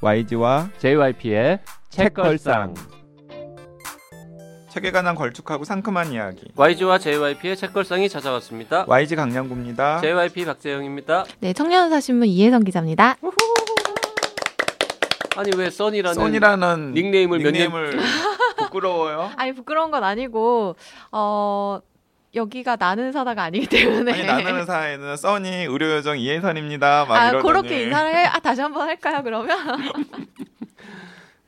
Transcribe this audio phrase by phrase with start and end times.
[0.00, 1.58] YG와 JYP의
[1.90, 2.74] 책걸상.
[4.70, 6.46] 책에 관한 걸쭉하고 상큼한 이야기.
[6.54, 8.84] YG와 JYP의 책걸상이 찾아왔습니다.
[8.86, 10.00] YG 강량구입니다.
[10.00, 11.24] JYP 박재영입니다.
[11.40, 13.16] 네, 청년사신문 이혜성 기자입니다.
[15.36, 17.98] 아니 왜 써니라는 써니라는 닉네임을 닉네임을
[18.58, 19.30] 부끄러워요?
[19.36, 20.74] 아니 부끄러운 건 아니고
[21.12, 21.80] 어
[22.34, 27.06] 여기가 나는 사다가 아니기 때문에 아니 나는 사에는 써니 의료요정 이혜선입니다.
[27.06, 28.24] 막 아 이러더니 그렇게 인사를 해?
[28.26, 29.56] 아 다시 한번 할까요 그러면?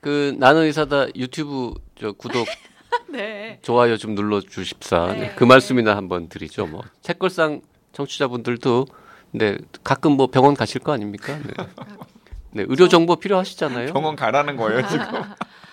[0.01, 2.47] 그 나는 의사다 유튜브 저 구독
[3.09, 3.59] 네.
[3.62, 5.09] 좋아요 좀 눌러 주십사.
[5.12, 5.19] 네.
[5.21, 6.66] 네, 그 말씀이나 한번 드리죠.
[6.66, 7.60] 뭐 책걸상
[7.93, 8.87] 청취자분들도
[9.33, 11.37] 네 가끔 뭐 병원 가실 거 아닙니까?
[11.38, 11.66] 네.
[12.52, 13.93] 네, 의료 정보 필요하시잖아요.
[13.93, 15.07] 병원 가라는 거예요 지금.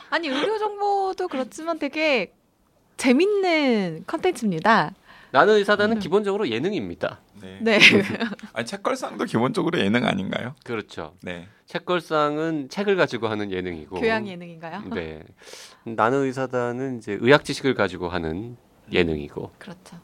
[0.10, 2.34] 아니 의료 정보도 그렇지만 되게
[2.98, 4.94] 재밌는 컨텐츠입니다.
[5.32, 7.20] 나는 의사다는 기본적으로 예능입니다.
[7.42, 7.60] 네.
[7.62, 7.80] 네.
[8.54, 10.56] 아니 책걸상도 기본적으로 예능 아닌가요?
[10.64, 11.14] 그렇죠.
[11.22, 11.48] 네.
[11.66, 14.84] 책걸상은 책을 가지고 하는 예능이고 교양 예능인가요?
[14.94, 15.22] 네.
[15.84, 18.56] 나는 의사다는 이제 의학 지식을 가지고 하는
[18.92, 19.98] 예능이고 그렇죠.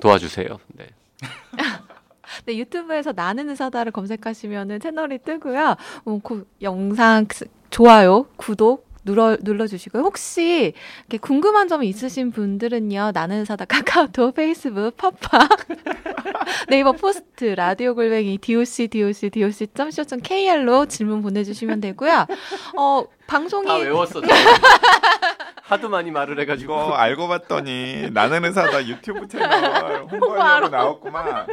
[0.00, 0.48] 도와주세요.
[0.74, 0.86] 네.
[2.44, 5.76] 네, 유튜브에서 나는 의사다를 검색하시면은 채널이 뜨고요.
[6.04, 10.02] 어, 그 영상 스- 좋아요, 구독 눌러 눌러주시고요.
[10.02, 10.74] 혹시
[11.22, 15.48] 궁금한 점이 있으신 분들은요, 나는 의사다 카카오톡, 페이스북, 팟빵,
[16.68, 18.66] 네이버 포스트, 라디오 골뱅이 doc
[19.72, 22.26] doc doc co kr로 질문 보내주시면 되고요.
[22.76, 24.20] 어 방송이 다 외웠어.
[24.20, 24.26] 저.
[25.62, 30.04] 하도 많이 말을 해가지고 이거 알고 봤더니 나는 의사다 유튜브 채널.
[30.04, 31.46] 홍보하려고 나왔구만.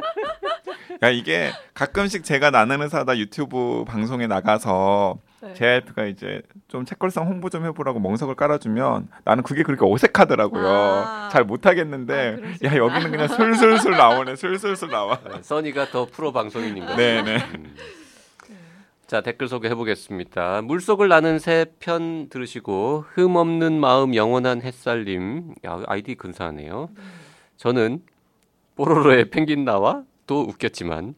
[1.02, 5.54] 야 이게 가끔씩 제가 나는 의사다 유튜브 방송에 나가서 네.
[5.56, 10.68] JYP가 이제 좀 책걸상 홍보 좀 해보라고 멍석을 깔아주면 나는 그게 그렇게 어색하더라고요.
[10.68, 11.30] 아.
[11.32, 12.68] 잘 못하겠는데 아.
[12.68, 14.36] 야 여기는 그냥 술술술 나오네.
[14.36, 15.20] 술술술 나와.
[15.28, 16.96] 네, 써니가 더 프로 방송인인 거죠.
[16.98, 17.36] 네네.
[17.56, 17.76] 음.
[19.14, 20.64] 자 댓글 소개해 보겠습니다.
[20.64, 26.89] 물속을 나는 새 편 들으시고 흠 없는 마음 영원한 햇살 님 야, 아이디 근사하네요.
[27.58, 28.02] 저는
[28.76, 31.14] 뽀로로의 펭귄 나와 또 웃겼지만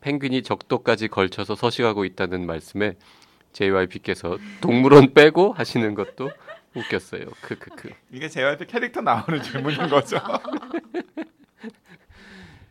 [0.00, 2.96] 펭귄이 적도까지 걸쳐서 서식하고 있다는 말씀에
[3.52, 6.32] JYP께서 동물원 빼고 하시는 것도
[6.74, 7.22] 웃겼어요.
[7.42, 7.90] 크크크.
[8.10, 10.18] 이게 JYP 캐릭터 나오는 질문인 거죠.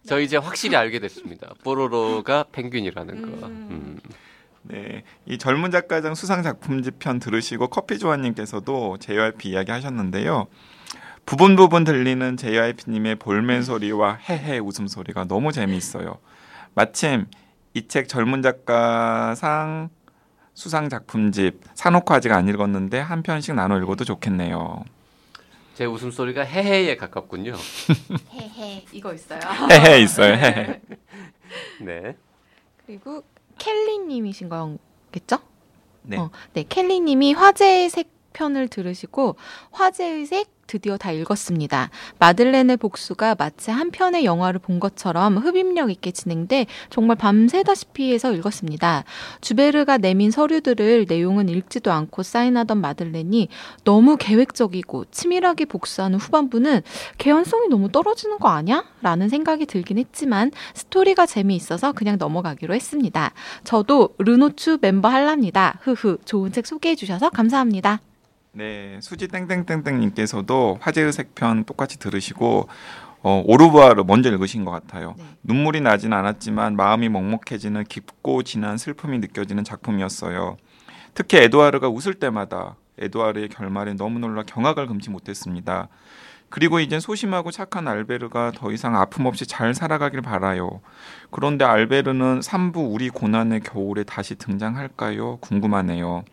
[0.05, 1.53] 저 이제 확실히 알게 됐습니다.
[1.63, 3.47] 뽀로로가 펭귄이라는 거.
[3.47, 3.76] 음.
[4.69, 4.73] 음.
[4.73, 10.47] 네, 이 젊은 작가장 수상 작품집 편 들으시고 커피 조아님께서도 JYP 이야기 하셨는데요.
[11.25, 16.19] 부분 부분 들리는 JYP님의 볼멘 소리와 헤헤 웃음 소리가 너무 재미있어요.
[16.73, 17.25] 마침
[17.73, 19.89] 이 책 젊은 작가상
[20.53, 24.83] 수상 작품집 사놓고 아직 안 읽었는데 한 편씩 나눠 읽어도 좋겠네요.
[25.75, 27.53] 제 웃음 소리가 헤헤에 가깝군요.
[28.33, 29.39] 헤헤 이거 있어요.
[29.69, 30.33] 헤헤 있어요.
[30.33, 30.81] 헤헤.
[31.85, 32.15] 네.
[32.87, 33.23] 그리고
[33.57, 35.39] 켈리님이신 거겠죠?
[36.03, 36.17] 네.
[36.17, 39.35] 어, 네, 켈리님이 화제의 색 편을 들으시고
[39.71, 41.89] 화제의 색 드디어 다 읽었습니다.
[42.19, 49.03] 마들렌의 복수가 마치 한 편의 영화를 본 것처럼 흡입력 있게 진행돼 정말 밤새다시피 해서 읽었습니다.
[49.41, 53.47] 주베르가 내민 서류들을 내용은 읽지도 않고 사인하던 마들렌이
[53.83, 56.81] 너무 계획적이고 치밀하게 복수하는 후반부는
[57.17, 58.83] 개연성이 너무 떨어지는 거 아니야?
[59.01, 63.33] 라는 생각이 들긴 했지만 스토리가 재미있어서 그냥 넘어가기로 했습니다.
[63.63, 65.79] 저도 르노추 멤버 할랍니다.
[65.81, 66.17] 흐흐.
[66.25, 68.01] 좋은 책 소개해 주셔서 감사합니다.
[68.57, 72.67] 네, 수지 땡땡땡땡님께서도 화제의 색편 똑같이 들으시고
[73.21, 75.13] 어, 오르부아를 먼저 읽으신 것 같아요.
[75.15, 75.23] 네.
[75.43, 80.57] 눈물이 나진 않았지만 마음이 먹먹해지는 깊고 진한 슬픔이 느껴지는 작품이었어요.
[81.13, 85.87] 특히 에드와르가 웃을 때마다 에드와르의 결말에 너무 놀라 경악을 금치 못했습니다.
[86.49, 90.81] 그리고 이젠 소심하고 착한 알베르가 더 이상 아픔 없이 잘 살아가길 바라요.
[91.29, 95.37] 그런데 알베르는 3부 우리 고난의 겨울에 다시 등장할까요?
[95.41, 96.23] 궁금하네요.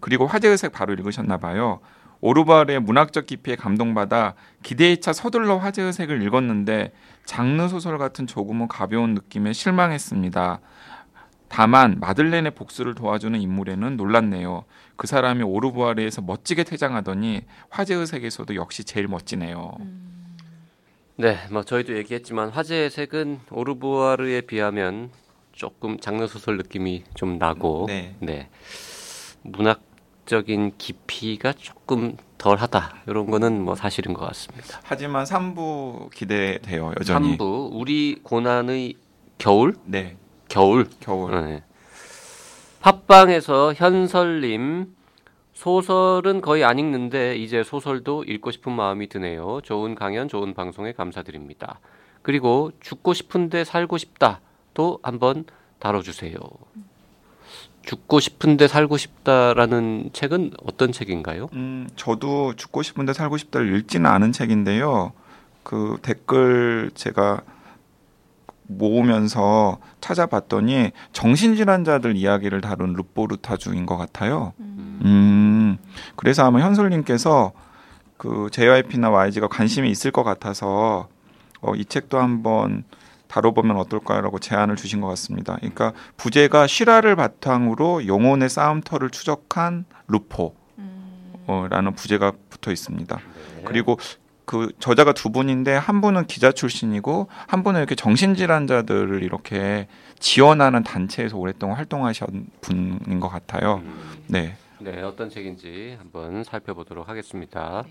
[0.00, 1.80] 그리고 화제의 색 바로 읽으셨나 봐요.
[2.20, 6.92] 오르바르의 문학적 깊이에 감동받아 기대에 차 서둘러 화제의 색을 읽었는데
[7.24, 10.60] 장르 소설 같은 조금은 가벼운 느낌에 실망했습니다.
[11.48, 14.64] 다만 마들렌의 복수를 도와주는 인물에는 놀랐네요.
[14.96, 19.76] 그 사람이 오르부아르에서 멋지게 퇴장하더니 화제의 색에서도 역시 제일 멋지네요.
[21.16, 25.10] 네, 뭐 저희도 얘기했지만 화제의 색은 오르부아르에 비하면
[25.52, 28.16] 조금 장르 소설 느낌이 좀 나고 네.
[28.20, 28.48] 네.
[29.42, 29.80] 문학
[30.26, 33.02] 적인 깊이가 조금 덜하다.
[33.06, 34.80] 이런 거는 뭐 사실인 것 같습니다.
[34.84, 37.38] 하지만 3부 기대돼요 여전히.
[37.38, 38.94] 3부 우리 고난의
[39.38, 39.74] 겨울?
[39.84, 40.16] 네,
[40.48, 40.88] 겨울.
[41.00, 41.44] 겨울.
[41.44, 41.62] 네.
[42.80, 44.94] 팟빵에서 현설님
[45.54, 49.60] 소설은 거의 안 읽는데 이제 소설도 읽고 싶은 마음이 드네요.
[49.62, 51.80] 좋은 강연, 좋은 방송에 감사드립니다.
[52.20, 55.44] 그리고 죽고 싶은데 살고 싶다도 한번
[55.78, 56.36] 다뤄주세요.
[57.86, 61.48] 죽고 싶은데 살고 싶다라는 책은 어떤 책인가요?
[61.54, 65.12] 음, 저도 죽고 싶은데 살고 싶다를 읽지는 않은 책인데요.
[65.62, 67.42] 그 댓글 제가
[68.68, 74.52] 모으면서 찾아봤더니 정신질환자들 이야기를 다룬 루포르타주인 것 같아요.
[74.58, 75.78] 음,
[76.16, 77.52] 그래서 아마 현솔님께서
[78.16, 81.08] 그 JYP나 YG가 관심이 있을 것 같아서
[81.60, 82.82] 어, 이 책도 한번
[83.28, 85.56] 다뤄보면 어떨까라고 제안을 주신 것 같습니다.
[85.56, 90.54] 그러니까 부제가 실화를 바탕으로 영혼의 싸움터를 추적한 루포라는
[91.48, 91.94] 음.
[91.94, 93.16] 부제가 붙어 있습니다.
[93.16, 93.62] 네.
[93.64, 93.98] 그리고
[94.46, 99.88] 그 저자가 두 분인데 한 분은 기자 출신이고 한 분은 이렇게 정신질환자들을 이렇게
[100.20, 103.82] 지원하는 단체에서 오랫동안 활동하신 분인 것 같아요.
[103.84, 104.56] 음, 네.
[104.78, 107.84] 네, 어떤 책인지 한번 살펴보도록 하겠습니다.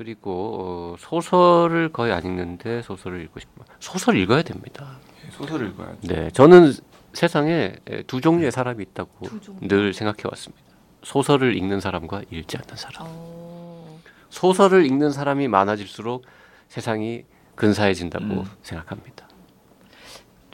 [0.00, 0.04] 네.
[0.04, 3.64] 그리고 어, 소설을 거의 안 읽는데 소설을 읽고 싶어.
[3.80, 4.96] 소설 읽어야 됩니다.
[5.32, 5.98] 소설을 읽어야죠.
[6.02, 6.72] 네, 저는
[7.12, 7.74] 세상에
[8.06, 9.68] 두 종류의 사람이 있다고 종류.
[9.68, 10.64] 늘 생각해 왔습니다.
[11.02, 13.06] 소설을 읽는 사람과 읽지 않는 사람.
[13.10, 14.00] 어.
[14.30, 16.24] 소설을 읽는 사람이 많아질수록
[16.68, 17.24] 세상이
[17.54, 18.44] 근사해진다고 음.
[18.62, 19.28] 생각합니다.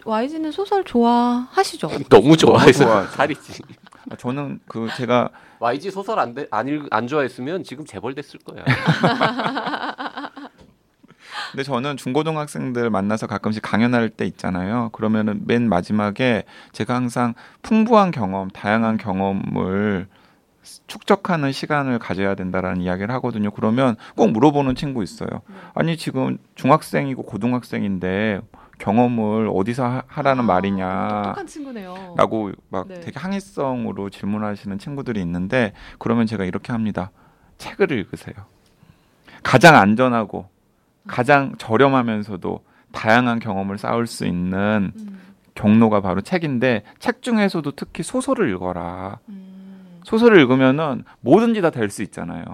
[0.04, 1.90] YG는 소설 좋아하시죠?
[2.08, 3.06] 너무 좋아해서.
[3.08, 3.62] 살이지.
[4.10, 8.38] 아, 저는 그 제가 YG 소설 안, 돼- 안, 읽, 안 좋아했으면 지금 재벌 됐을
[8.40, 8.64] 거야.
[11.52, 14.90] 근데 저는 중고등학생들 만나서 가끔씩 강연할 때 있잖아요.
[14.92, 20.06] 그러면은 맨 마지막에 제가 항상 풍부한 경험, 다양한 경험을
[20.88, 23.50] 축적하는 시간을 가져야 된다라는 이야기를 하거든요.
[23.52, 25.28] 그러면 꼭 물어보는 친구 있어요.
[25.74, 28.40] 아니 지금 중학생이고 고등학생인데
[28.78, 31.22] 경험을 어디서 하- 하라는 아, 말이냐.
[31.24, 32.14] 똑똑한 친구네요.
[32.16, 33.00] 라고 막 네.
[33.00, 37.10] 되게 항의성으로 질문하시는 친구들이 있는데 그러면 제가 이렇게 합니다.
[37.58, 38.34] 책을 읽으세요.
[39.42, 40.48] 가장 안전하고
[41.06, 45.20] 가장 저렴하면서도 다양한 경험을 쌓을 수 있는 음,
[45.54, 49.18] 경로가 바로 책인데 책 중에서도 특히 소설을 읽어라.
[49.28, 49.55] 음.
[50.06, 52.44] 소설을 읽으면은 뭐든지 다 될 수 있잖아요.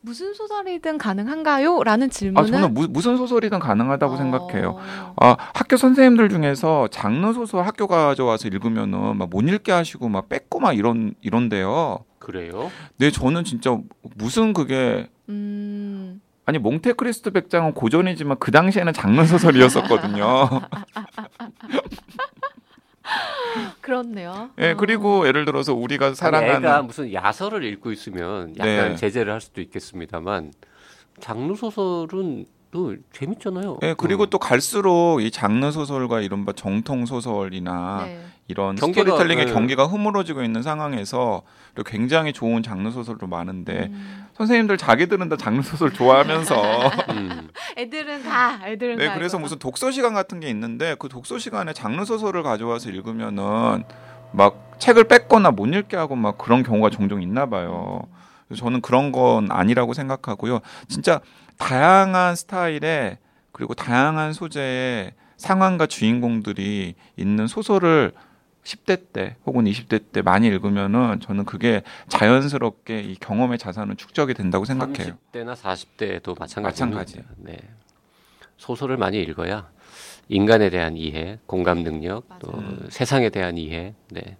[0.00, 1.82] 무슨 소설이든 가능한가요?
[1.84, 4.76] 라는 아 질문은 저는 무, 무슨 소설이든 가능하다고 어, 생각해요.
[5.16, 10.60] 아 학교 선생님들 중에서 장르 소설 학교 가져와서 읽으면은 막 못 읽게 하시고 막 뺏고
[10.60, 12.04] 막 이런 이런데요.
[12.18, 12.70] 그래요?
[12.98, 13.78] 네, 저는 진짜
[14.16, 20.48] 무슨 그게 음, 아니 몽테크리스트 백장은 고전이지만 그 당시에는 장르 소설이었었거든요.
[23.86, 24.50] 그렇네요.
[24.58, 24.76] 예, 어.
[24.76, 28.96] 그리고 예를 들어서 우리가 사랑하는 애가 무슨 야설을 읽고 있으면 약간 네.
[28.96, 30.52] 제재를 할 수도 있겠습니다만
[31.20, 33.78] 장르 소설은 또 재밌잖아요.
[33.82, 34.30] 예, 그리고 음.
[34.30, 38.20] 또 갈수록 이 장르 소설과 이른바 정통 소설이나 네.
[38.48, 39.52] 이런 경계가- 스토리텔링의 네.
[39.52, 41.42] 경계가 흐물어지고 있는 상황에서
[41.86, 44.25] 굉장히 좋은 장르 소설도 많은데 음.
[44.36, 47.48] 선생님들 자기들은 다 장르 소설 좋아하면서 음.
[47.78, 49.38] 애들은 다 애들은 네, 다 그래서.
[49.38, 53.84] 무슨 독서 시간 같은 게 있는데 그 독서 시간에 장르 소설을 가져와서 읽으면은
[54.32, 58.02] 막 책을 뺏거나 못 읽게 하고 막 그런 경우가 종종 있나 봐요.
[58.46, 60.60] 그래서 저는 그런 건 아니라고 생각하고요.
[60.88, 61.20] 진짜
[61.58, 63.18] 다양한 스타일의
[63.52, 68.12] 그리고 다양한 소재의 상황과 주인공들이 있는 소설을
[68.66, 74.64] 10대 때 혹은 20대 때 많이 읽으면은 저는 그게 자연스럽게 이 경험의 자산은 축적이 된다고
[74.64, 75.16] 생각해요.
[75.32, 76.98] 30대나 40대도 마찬가지입니다.
[76.98, 77.22] 마찬가지.
[77.38, 77.56] 네.
[78.56, 79.70] 소설을 많이 읽어야
[80.28, 82.76] 인간에 대한 이해, 공감 능력, 또 맞아요.
[82.88, 83.94] 세상에 대한 이해.
[84.10, 84.36] 네.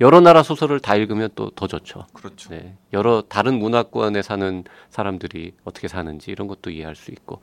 [0.00, 2.06] 여러 나라 소설을 다 읽으면 또 더 좋죠.
[2.14, 2.48] 그렇죠.
[2.54, 2.74] 네.
[2.94, 7.42] 여러 다른 문화권에 사는 사람들이 어떻게 사는지 이런 것도 이해할 수 있고.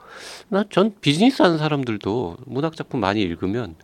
[0.50, 3.76] 나 전 비즈니스 하는 사람들도 문학 작품 많이 읽으면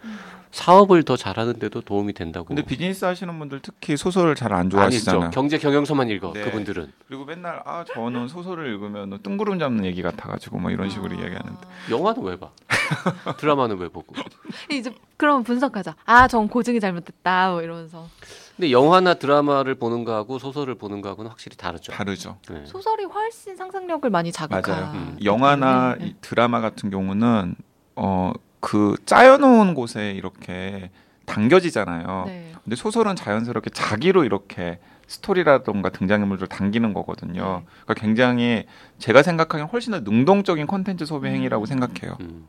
[0.53, 2.45] 사업을 더 잘하는데도 도움이 된다고.
[2.45, 4.77] 근데 비즈니스 하시는 분들 특히 소설을 잘안 아니죠.
[4.77, 5.29] 좋아하시잖아요.
[5.31, 6.41] 경제 경영서만 읽어 네.
[6.43, 6.93] 그분들은.
[7.07, 11.19] 그리고 맨날 아 저는 소설을 읽으면 뜬구름 잡는 얘기 같아가지고 뭐 이런 식으로 아.
[11.19, 12.51] 이야기하는데 영화는 왜 봐?
[13.37, 14.13] 드라마는 왜 보고?
[14.71, 15.95] 이제 그럼 분석하자.
[16.05, 17.49] 아, 전 고증이 잘못됐다.
[17.49, 18.07] 뭐 이러면서
[18.55, 21.91] 근데 영화나 드라마를 보는 거하고 소설을 보는 거하고는 확실히 다르죠.
[21.91, 22.37] 다르죠.
[22.47, 22.63] 네.
[22.67, 24.93] 소설이 훨씬 상상력을 많이 자극하기 맞아요.
[24.93, 25.17] 음.
[25.23, 25.95] 영화나.
[25.99, 27.55] 이 드라마 같은 경우는
[27.95, 28.31] 어
[28.63, 30.89] 그 짜여놓은 곳에 이렇게
[31.25, 32.23] 당겨지잖아요.
[32.27, 32.53] 네.
[32.63, 37.33] 근데 소설은 자연스럽게 자기로 이렇게 스토리라던가 등장인물을 당기는 거거든요.
[37.59, 37.65] 네.
[37.83, 38.65] 그러니까 굉장히
[38.99, 41.65] 제가 생각하기엔 훨씬 더 능동적인 콘텐츠 소비 행위라고 음.
[41.65, 42.17] 생각해요.
[42.21, 42.47] 음.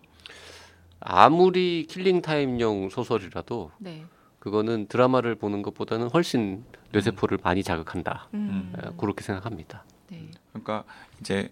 [1.01, 4.05] 아무리 killing time용 소설이라도 네.
[4.39, 8.29] 그거는 드라마를 보는 것보다는 훨씬 뇌세포를 많이 자극한다.
[8.35, 8.73] 음.
[8.79, 9.83] 예, 그렇게 생각합니다.
[10.11, 10.29] 네.
[10.53, 10.85] 그러니까
[11.21, 11.51] 이제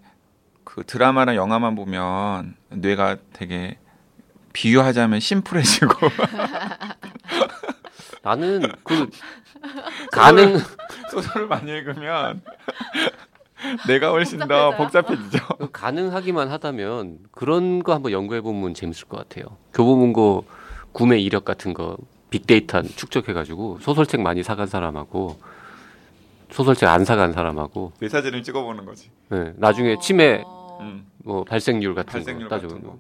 [0.63, 3.79] 그 드라마나 영화만 보면 뇌가 되게
[4.53, 5.93] 비유하자면 심플해지고
[8.23, 9.11] 나는 그
[10.11, 10.59] 가능
[11.11, 12.43] 소설을 많이 읽으면
[13.87, 14.71] 내가 훨씬 복잡해져요?
[14.71, 15.47] 더 복잡해지죠.
[15.59, 19.57] 그 가능하기만 하다면 그런 거 한번 연구해 보면 재밌을 것 같아요.
[19.73, 20.45] 교보문고
[20.93, 21.97] 구매 이력 같은 거
[22.31, 25.39] 빅데이터 축적해가지고 소설책 많이 사간 사람하고
[26.51, 29.11] 소설책 안 사간 사람하고 내 사진을 찍어보는 거지.
[29.29, 30.79] 네, 나중에 치매 어...
[30.81, 31.07] 음.
[31.19, 32.99] 뭐 발생률 같은 발생률 거 거.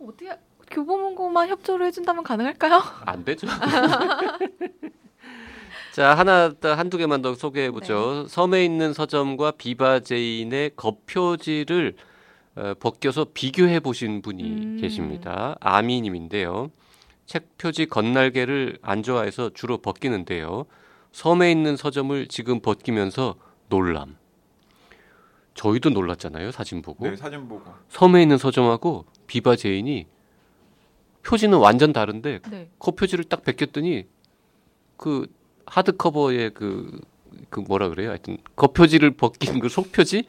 [0.00, 0.06] 어...
[0.08, 0.30] 어떻게
[0.70, 2.82] 교보문고만 협조를 해준다면 가능할까요?
[3.06, 3.46] 안 되죠.
[5.92, 8.26] 자 하나 한두 개만 더 소개해 보죠.
[8.28, 11.96] 섬에 있는 서점과 비바제인의 겉표지를
[12.56, 14.78] 어, 벗겨서 비교해 보신 분이 음.
[14.80, 15.56] 계십니다.
[15.60, 16.70] 아미님인데요.
[17.26, 20.66] 책 표지 겉날개를 안 좋아해서 주로 벗기는데요.
[21.12, 23.36] 섬에 있는 서점을 지금 벗기면서
[23.68, 24.16] 놀람.
[25.54, 27.08] 저희도 놀랐잖아요 사진 보고.
[27.08, 27.72] 네, 사진 보고.
[27.88, 30.08] 섬에 있는 서점하고 비바 제인이
[31.22, 32.68] 표지는 완전 다른데 네.
[32.80, 34.08] 겉표지를 딱 벗겼더니
[34.96, 35.28] 그
[35.66, 37.00] 하드커버의 그,
[37.48, 38.08] 그 뭐라 그래요?
[38.08, 40.24] 하여튼 겉표지를 벗긴 그 속표지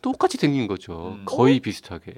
[0.00, 1.16] 똑같이 생긴 거죠.
[1.18, 1.24] 음.
[1.24, 2.14] 거의 비슷하게.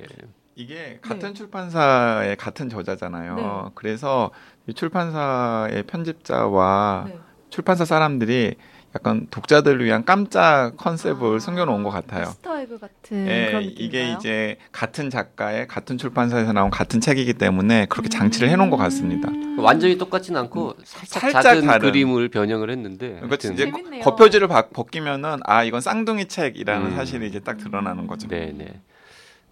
[0.55, 3.35] 이게 같은 출판사의 같은 저자잖아요.
[3.37, 3.71] 네.
[3.75, 4.31] 그래서
[4.67, 7.19] 이 출판사의 편집자와 네.
[7.49, 8.57] 출판사 사람들이
[8.95, 12.25] 약간 독자들을 위한 깜짝 컨셉을 아, 숨겨놓은 것 같아요.
[12.27, 14.17] 스타에그 같은 예, 그런 이게 느낌인가요?
[14.19, 19.29] 이제 같은 작가의 같은 출판사에서 나온 같은 책이기 때문에 그렇게 장치를 해놓은 것 같습니다.
[19.29, 19.59] 음.
[19.59, 21.81] 완전히 똑같진 않고 살짝, 살짝 작은 다른.
[21.91, 24.03] 그림을 변형을 했는데 그러니까 이제 재밌네요.
[24.05, 26.97] 겉표지를 바- 벗기면은 아 이건 쌍둥이 책이라는 음.
[26.97, 28.27] 사실이 이제 딱 드러나는 거죠.
[28.29, 28.81] 네네.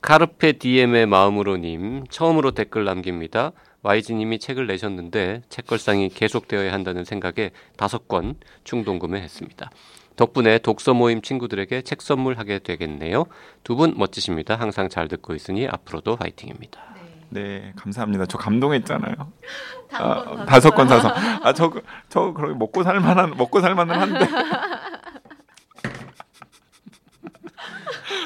[0.00, 3.52] 카르페 디엠의 마음으로님 처음으로 댓글 남깁니다.
[3.86, 9.70] YG님이 책을 내셨는데 책걸상이 계속되어야 한다는 생각에 다섯 권 충동 구매했습니다.
[10.16, 13.26] 덕분에 독서 모임 친구들에게 책 선물하게 되겠네요.
[13.62, 14.56] 두 분 멋지십니다.
[14.56, 16.80] 항상 잘 듣고 있으니 앞으로도 화이팅입니다.
[16.94, 17.00] 네.
[17.28, 18.26] 네, 감사합니다.
[18.26, 19.14] 저 감동했잖아요.
[19.92, 20.88] 아, 건 다섯 권.
[20.88, 21.12] 사서
[21.42, 21.72] 아저
[22.08, 24.26] 저 그렇게 먹고 살만한 먹고 살만은 한데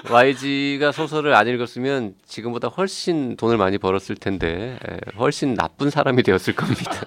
[0.08, 6.54] YG가 소설을 안 읽었으면 지금보다 훨씬 돈을 많이 벌었을 텐데 에, 훨씬 나쁜 사람이 되었을
[6.54, 6.92] 겁니다.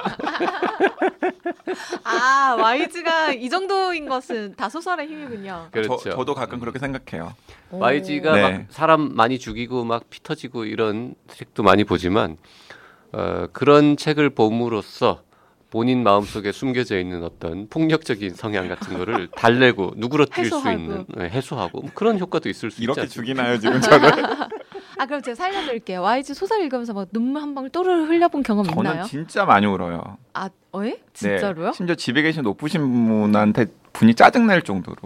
[2.03, 5.69] 아 YG가 이 정도인 것은 다 소설의 힘이군요.
[5.71, 5.97] 그렇죠.
[6.03, 7.33] 저, 저도 가끔 그렇게 생각해요.
[7.71, 8.41] YG가 네.
[8.41, 12.37] 막 사람 많이 죽이고 막 피 터지고 이런 책도 많이 보지만
[13.11, 15.23] 어, 그런 책을 봄으로써
[15.73, 20.79] 본인 마음속에 숨겨져 있는 어떤 폭력적인 성향 같은 거를 달래고 누그러뜨릴 수 해소하고.
[20.79, 24.11] 있는 네, 해소하고 뭐 그런 효과도 있을 수 이렇게 있지 죽이나요 지금 저를?
[24.99, 26.03] 아 그럼 제가 살려드릴게요.
[26.03, 29.03] YG 소설 읽으면서 막 눈물 한 방울 또르르 흘려본 경험 저는 있나요?
[29.05, 30.19] 진짜 많이 울어요.
[30.33, 30.99] 아, 어, 예?
[31.11, 31.71] 진짜로요?
[31.71, 34.97] 네, 심지어 집에 계신 높으신 분한테 분이 짜증 날 정도로.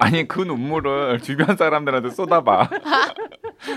[0.00, 2.68] 아니 그 눈물을 주변 사람들한테 쏟아봐.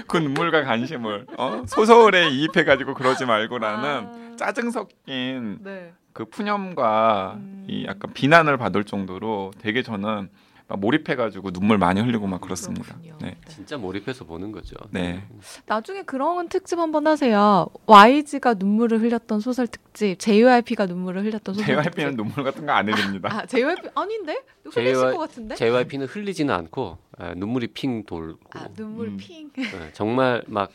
[0.08, 1.64] 그 눈물과 관심을 어?
[1.68, 4.36] 소설에 이입해가지고 그러지 말고라는 아.
[4.38, 5.94] 짜증 섞인 네.
[6.14, 7.66] 그 푸념과 음.
[7.68, 10.30] 이 약간 비난을 받을 정도로 되게 저는 막
[10.76, 12.86] 몰입해가지고 눈물 많이 흘리고 막 그렇습니다.
[12.96, 13.16] 그렇군요.
[13.22, 13.38] 네.
[13.48, 14.76] 진짜 몰입해서 보는 거죠.
[14.92, 15.24] 네.
[15.66, 17.68] 나중에 그런 특집 한번 하세요.
[17.88, 22.16] YG가 눈물을 흘렸던 소설 특집, JYP가 눈물을 흘렸던 소설 JYP는 특집.
[22.18, 23.30] 눈물 같은 거 안 흘립니다.
[23.32, 24.42] 아, JYP 아닌데?
[24.66, 25.56] 흘리실 JY 것 같은데?
[25.56, 29.18] JYP는 흘리지는 않고 에, 눈물이 핑 돌고 아, 눈물 음.
[29.18, 29.52] 핑.
[29.58, 30.72] 예, 정말 막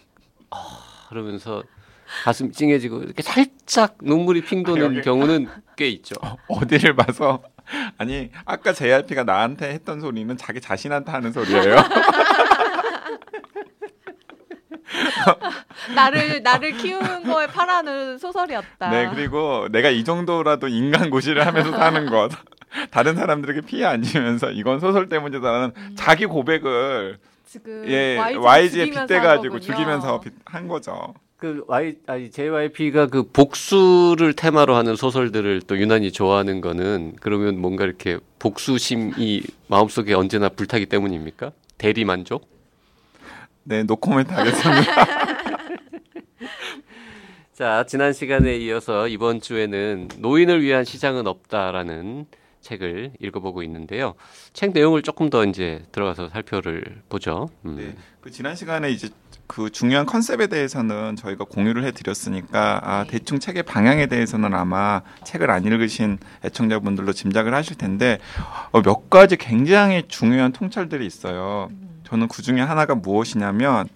[0.50, 0.56] 어,
[1.08, 1.62] 그러면서
[2.24, 6.14] 가슴 찡해지고 이렇게 살짝 눈물이 핑 도는 여기- 경우는 꽤 있죠.
[6.48, 7.42] 어디를 봐서
[7.98, 11.76] 아니 아까 JYP가 나한테 했던 소리는 자기 자신한테 하는 소리예요.
[15.94, 18.90] 나를 나를 키우는 거에 파라는 소설이었다.
[18.90, 22.30] 네 그리고 내가 이 정도라도 인간 고시를 하면서 사는 것
[22.90, 29.60] 다른 사람들에게 피해 안 주면서 이건 소설 때문이다라는 자기 고백을 지금 예 YG YG에 빗대가지고.
[29.60, 31.14] 죽이면서 빗- 한 거죠.
[31.36, 37.84] 그 Y 아니 JYP가 그 복수를 테마로 하는 소설들을 또 유난히 좋아하는 거는 그러면 뭔가
[37.84, 41.52] 이렇게 복수심이 마음속에 언제나 불타기 때문입니까?
[41.76, 42.48] 대리 만족?
[43.64, 45.36] 네 노코멘트 하겠습니다.
[47.52, 52.26] 자, 지난 시간에 이어서 이번 주에는 노인을 위한 시장은 없다라는
[52.60, 54.14] 책을 읽어보고 있는데요.
[54.52, 57.48] 책 내용을 조금 더 이제 들어가서 살펴를 보죠.
[57.64, 57.76] 음.
[57.76, 59.08] 네, 그 지난 시간에 이제
[59.46, 63.10] 그 중요한 컨셉에 대해서는 저희가 공유를 해드렸으니까 아 네.
[63.10, 68.18] 대충 책의 방향에 대해서는 아마 책을 안 읽으신 애청자분들도 짐작을 하실 텐데
[68.72, 71.68] 어, 몇 가지 굉장히 중요한 통찰들이 있어요.
[71.70, 72.00] 음.
[72.04, 73.88] 저는 그 중에 하나가 무엇이냐면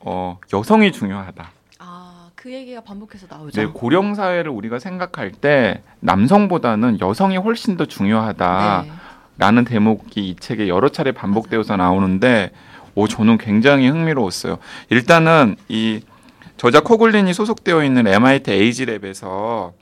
[0.00, 1.50] 어, 여성이 중요하다.
[1.78, 3.60] 아, 그 얘기가 반복해서 나오죠.
[3.60, 8.84] 네, 고령 사회를 우리가 생각할 때 남성보다는 여성이 훨씬 더 중요하다.
[8.86, 8.92] 네.
[9.36, 12.52] 라는 대목이 이 책에 여러 차례 반복되어서 나오는데
[12.94, 14.58] 오 저는 굉장히 흥미로웠어요.
[14.90, 16.02] 일단은 이
[16.56, 19.72] 저자 코글린이 소속되어 있는 MIT 에이지 랩에서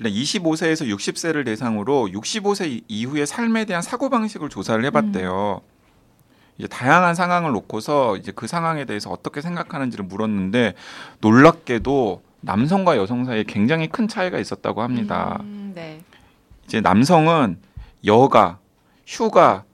[0.00, 5.60] 25세에서 60세를 대상으로 65세 이후의 삶에 대한 사고 방식을 조사를 해봤대요.
[6.58, 10.74] 이제 다양한 상황을 놓고서 이제 그 상황에 대해서 어떻게 생각하는지를 물었는데
[11.20, 15.38] 놀랍게도 남성과 여성 사이에 굉장히 큰 차이가 있었다고 합니다.
[15.40, 16.02] 음, 네.
[16.64, 17.58] 이제 남성은
[18.04, 18.58] 여가,
[19.06, 19.64] 휴가,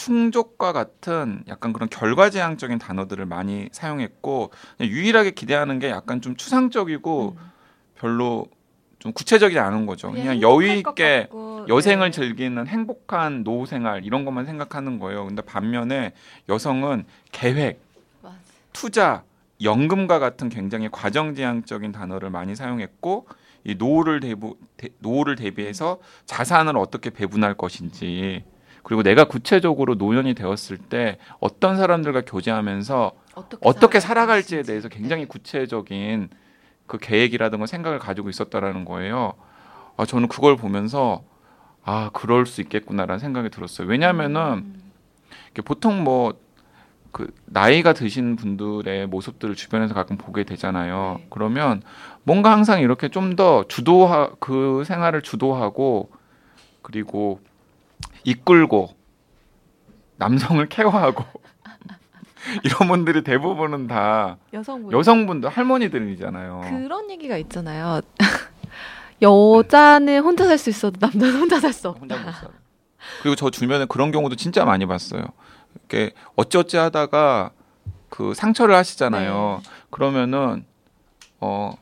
[0.00, 7.50] 충족과 같은 약간 그런 결과지향적인 단어들을 많이 사용했고 유일하게 기대하는 게 약간 좀 추상적이고 음.
[7.98, 8.46] 별로
[8.98, 10.10] 좀 구체적이지 않은 거죠.
[10.10, 12.16] 그냥 여유 것 있게 같고, 여생을 네.
[12.18, 15.26] 즐기는 행복한 노후 생활 이런 것만 생각하는 거예요.
[15.26, 16.12] 근데 반면에
[16.48, 17.82] 여성은 계획,
[18.22, 18.36] 맞아.
[18.72, 19.22] 투자,
[19.62, 23.26] 연금과 같은 굉장히 과정지향적인 단어를 많이 사용했고
[23.64, 28.44] 이 노후를 대부, 대, 노후를 대비해서 자산을 어떻게 배분할 것인지
[28.90, 34.62] 그리고 내가 구체적으로 노년이 되었을 때 어떤 사람들과 교제하면서 어떻게, 어떻게 살아갈 살아갈지에.
[34.62, 35.28] 대해서 굉장히 네.
[35.28, 36.28] 구체적인
[36.88, 39.34] 그 계획이라든가 생각을 가지고 있었다라는 거예요.
[39.96, 41.22] 아, 저는 그걸 보면서
[41.84, 43.86] 아 그럴 수 있겠구나라는 생각이 들었어요.
[43.86, 44.82] 왜냐하면은 음.
[45.64, 46.34] 보통 뭐
[47.12, 51.16] 그 나이가 드신 분들의 모습들을 주변에서 가끔 보게 되잖아요.
[51.18, 51.26] 네.
[51.30, 51.82] 그러면
[52.22, 56.10] 뭔가 항상 이렇게 좀 더 주도하 그 생활을 주도하고
[56.82, 57.40] 그리고
[58.24, 58.90] 이끌고
[60.16, 61.24] 남성을 케어하고
[62.64, 66.62] 이런 분들이 대부분은 다 여성분 여성분들 할머니들이잖아요.
[66.68, 68.00] 그런 얘기가 있잖아요.
[69.22, 72.00] 여자는 혼자 살 수 있어도 남자는 혼자 살 수 없다.
[72.00, 72.52] 혼자 못 살아.
[73.22, 75.24] 그리고 저 주변에 그런 경우도 진짜 많이 봤어요.
[75.74, 77.50] 이렇게 어찌어찌 하다가
[78.08, 79.62] 그 상처를 하시잖아요.
[79.90, 80.64] 그러면은
[81.40, 81.74] 어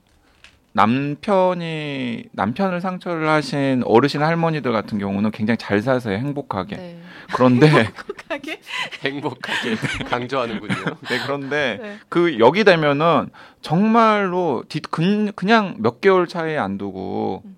[0.72, 6.76] 남편이 남편을 상처를 하신 어르신 할머니들 같은 경우는 굉장히 잘 사세요 행복하게.
[6.76, 7.00] 네.
[7.34, 7.66] 그런데
[8.28, 8.60] 행복하게.
[9.04, 9.74] 행복하게
[10.08, 10.74] 강조하는군요.
[11.08, 11.98] 네 그런데 네.
[12.08, 17.56] 그 여기 되면은 정말로 뒤 그, 그냥 몇 개월 차이 안 두고 음.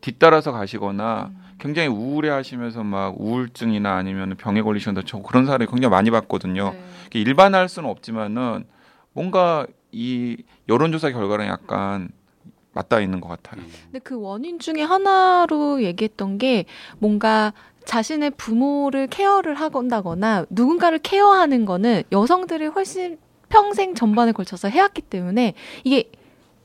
[0.00, 1.42] 뒤따라서 가시거나 음.
[1.58, 6.72] 굉장히 우울해하시면서 막 우울증이나 아니면 병에 걸리셨다 저 그런 사례 굉장히 많이 봤거든요.
[6.72, 6.84] 네.
[7.06, 8.64] 이게 일반화할 수는 없지만은
[9.12, 10.36] 뭔가 이
[10.68, 12.08] 여론조사 결과랑 약간
[12.72, 13.62] 맞닿아 있는 것 같아요.
[13.62, 13.70] 음.
[13.84, 16.64] 근데 그 원인 중에 하나로 얘기했던 게
[16.98, 17.52] 뭔가
[17.84, 25.54] 자신의 부모를 케어를 하건다거나 누군가를 케어하는 거는 여성들이 훨씬 평생 전반에 걸쳐서 해왔기 때문에
[25.84, 26.10] 이게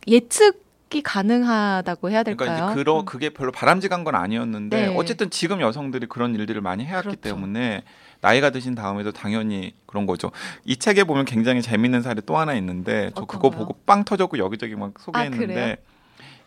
[0.07, 2.47] 예측 이 가능하다고 해야 될까요?
[2.47, 3.05] 그러니까 이제 그러 음.
[3.05, 4.95] 그게 별로 바람직한 건 아니었는데 네.
[4.95, 7.21] 어쨌든 지금 여성들이 그런 일들을 많이 해왔기 그렇죠.
[7.21, 7.83] 때문에
[8.21, 10.31] 나이가 드신 다음에도 당연히 그런 거죠.
[10.63, 13.59] 이 책에 보면 굉장히 재밌는 사례 또 하나 있는데 저 그거 거요?
[13.59, 15.03] 보고 빵 터졌고 여기저기 막 그래요?
[15.03, 15.77] 소개했는데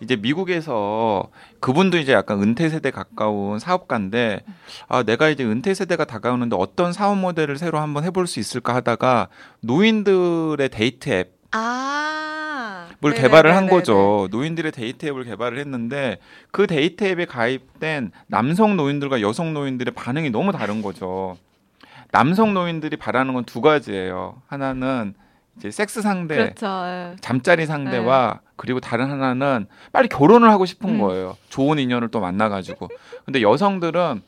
[0.01, 1.29] 이제 미국에서
[1.61, 4.41] 그분도 이제 약간 은퇴 세대 가까운 사업가인데
[4.89, 9.29] 아 내가 이제 은퇴 세대가 다가오는데 어떤 사업 모델을 새로 한번 해볼 수 있을까 하다가
[9.61, 13.23] 노인들의 데이트 앱 아, 을 네네네네네.
[13.29, 14.29] 개발을 한 거죠.
[14.31, 16.19] 노인들의 데이트 앱을 개발을 했는데
[16.51, 21.37] 그 데이트 앱에 가입된 남성 노인들과 여성 노인들의 반응이 너무 다른 거죠.
[22.13, 24.43] 남성 노인들이 바라는 건 두 가지예요.
[24.49, 25.15] 하나는
[25.71, 26.67] 섹스 상대, 그렇죠.
[26.87, 27.17] 예.
[27.21, 31.01] 잠자리 상대와 그리고 다른 하나는 빨리 결혼을 하고 싶은 음.
[31.01, 31.37] 거예요.
[31.51, 32.89] 좋은 인연을 또 만나가지고.
[33.27, 34.23] 근데 여성들은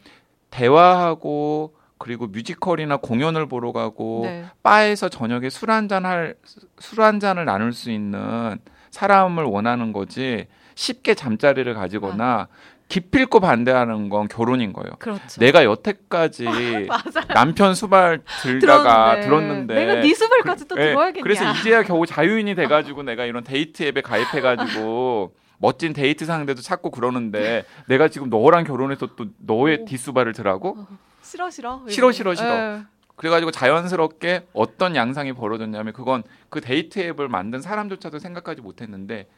[0.51, 4.45] 대화하고 그리고 뮤지컬이나 공연을 보러 가고 네.
[4.62, 6.35] 바에서 저녁에 술 한잔 할
[6.81, 8.59] 술 한 잔을 나눌 수 있는
[8.90, 12.49] 사람을 원하는 거지 쉽게 잠자리를 가지거나
[12.93, 14.93] 기필코 반대하는 건 결혼인 거예요.
[14.99, 15.41] 그렇죠.
[15.41, 16.45] 내가 여태까지
[16.89, 17.23] 맞아.
[17.29, 21.23] 남편 수발 들다가 들었는데 내가 네 수발까지 또 그- 예, 들어야겠냐.
[21.23, 27.65] 그래서 이제야 겨우 자유인이 돼가지고 내가 이런 데이트 앱에 가입해가지고 멋진 데이트 상대도 찾고 그러는데
[27.87, 29.85] 내가 지금 너랑 결혼해서 또 너의 오.
[29.87, 30.87] 뒷수발을 들라고?
[31.23, 31.81] 싫어 싫어.
[31.89, 32.49] 싫어, 싫어, 싫어.
[32.55, 32.83] 예.
[33.17, 39.29] 그래가지고 자연스럽게 어떤 양상이 벌어졌냐면 그건 그 데이트 앱을 만든 사람조차도 생각하지 못했는데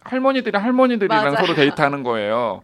[0.00, 1.36] 할머니들이 할머니들이랑 맞아요.
[1.44, 2.62] 서로 데이트하는 거예요.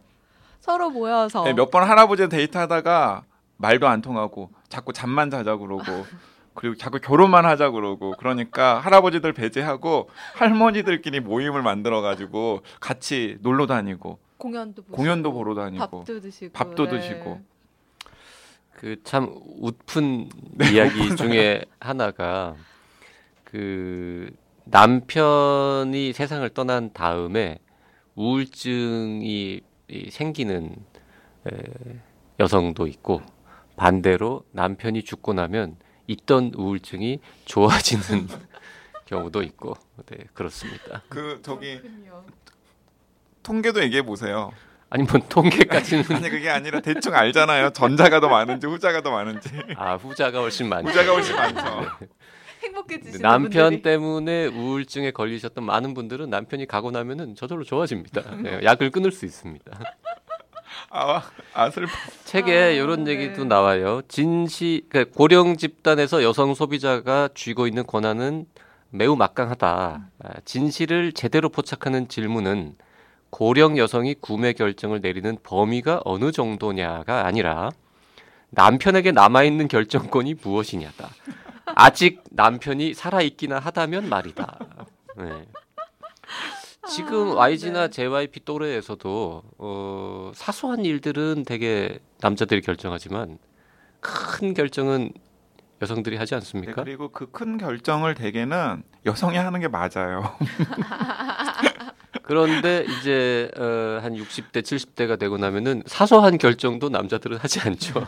[0.59, 3.23] 서로 모여서 네, 몇번 할아버지 데이트하다가
[3.57, 5.83] 말도 안 통하고 자꾸 잠만 자자 그러고
[6.53, 14.19] 그리고 자꾸 결혼만 하자 그러고 그러니까 할아버지들 배제하고 할머니들끼리 모임을 만들어 가지고 같이 놀러 다니고
[14.37, 16.91] 공연도 보시고, 공연도 보러 다니고 밥도 드시고 밥도 네.
[16.91, 17.41] 드시고.
[18.79, 20.29] 그 참 웃픈
[20.71, 22.55] 이야기 중에 하나가
[23.43, 24.29] 그
[24.63, 27.59] 남편이 세상을 떠난 다음에
[28.15, 29.61] 우울증이 이
[30.11, 30.75] 생기는
[31.47, 31.51] 에,
[32.39, 33.21] 여성도 있고
[33.75, 38.27] 반대로 남편이 죽고 나면 있던 우울증이 좋아지는
[39.05, 39.75] 경우도 있고
[40.07, 41.01] 네 그렇습니다.
[41.09, 41.79] 그 저기.
[43.43, 44.51] 통계도 얘기해 보세요.
[44.89, 47.71] 아니 뭐 통계까지는 아니 그게 아니라 대충 알잖아요.
[47.71, 49.49] 전자가 더 많은지 후자가 더 많은지.
[49.75, 50.89] 아 후자가 훨씬 많죠.
[50.89, 51.61] 후자가 훨씬 많죠.
[52.63, 53.81] 행복해지시는 남편 분들이.
[53.81, 58.35] 때문에 우울증에 걸리셨던 많은 분들은 남편이 가고 나면은 저절로 좋아집니다.
[58.37, 59.79] 네, 약을 끊을 수 있습니다.
[60.91, 61.21] 아,
[61.53, 61.91] 아 슬퍼.
[62.25, 63.11] 책에 아, 이런 네.
[63.11, 64.01] 얘기도 나와요.
[64.07, 68.45] 진시 그러니까 고령 집단에서 여성 소비자가 쥐고 있는 권한은
[68.89, 70.09] 매우 막강하다.
[70.23, 72.75] 아, 진실을 제대로 포착하는 질문은
[73.29, 77.69] 고령 여성이 구매 결정을 내리는 범위가 어느 정도냐가 아니라
[78.51, 81.09] 남편에게 남아있는 결정권이 무엇이냐다.
[81.75, 84.59] 아직 남편이 살아있기나 하다면 말이다.
[85.17, 85.47] 네.
[86.89, 87.89] 지금 아, YG나 네.
[87.89, 93.37] JYP 또래에서도 어, 사소한 일들은 되게 남자들이 결정하지만
[93.99, 95.11] 큰 결정은
[95.81, 96.83] 여성들이 하지 네, 않습니까?
[96.83, 100.35] 그리고 그 큰 결정을 대개는 여성이 하는 게 맞아요.
[102.23, 108.05] 그런데 이제 어, 한 60대, 70대가 되고 나면은 사소한 결정도 남자들은 하지 않죠.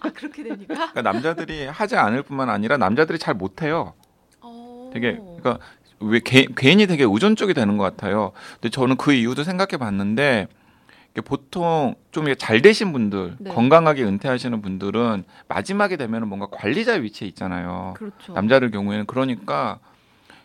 [0.00, 0.74] 아 그렇게 되니까.
[0.74, 3.94] 그러니까 남자들이 하지 않을 뿐만 아니라 남자들이 잘 못해요.
[4.40, 4.90] 어.
[4.92, 5.58] 되게 그러니까
[6.00, 8.32] 왜 개, 괜히 되게 의존적이 되는 것 같아요.
[8.54, 10.48] 근데 저는 그 이유도 생각해 봤는데
[11.24, 13.50] 보통 좀 잘 되신 분들, 네.
[13.52, 17.94] 건강하게 은퇴하시는 분들은 마지막에 되면은 뭔가 관리자 위치에 있잖아요.
[17.96, 18.32] 그렇죠.
[18.32, 19.78] 남자들 경우에는 그러니까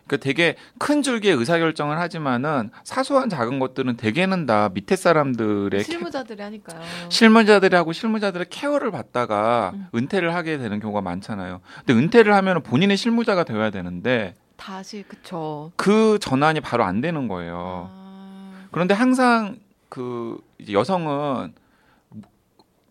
[0.08, 6.42] 그 되게 큰 줄기의 의사결정을 하지만은 사소한 작은 것들은 대개는 다 밑에 사람들의 케- 실무자들이
[6.42, 6.80] 하니까요.
[7.10, 9.88] 실무자들이 하고 실무자들의 케어를 받다가 음.
[9.94, 11.62] 은퇴를 하게 되는 경우가 많잖아요.
[11.86, 15.72] 근데 은퇴를 하면 본인이 실무자가 되어야 되는데 다시 그쵸.
[15.76, 17.90] 그 전환이 바로 안 되는 거예요.
[17.92, 19.58] 아, 그런데 항상
[19.90, 20.38] 그
[20.72, 21.54] 여성은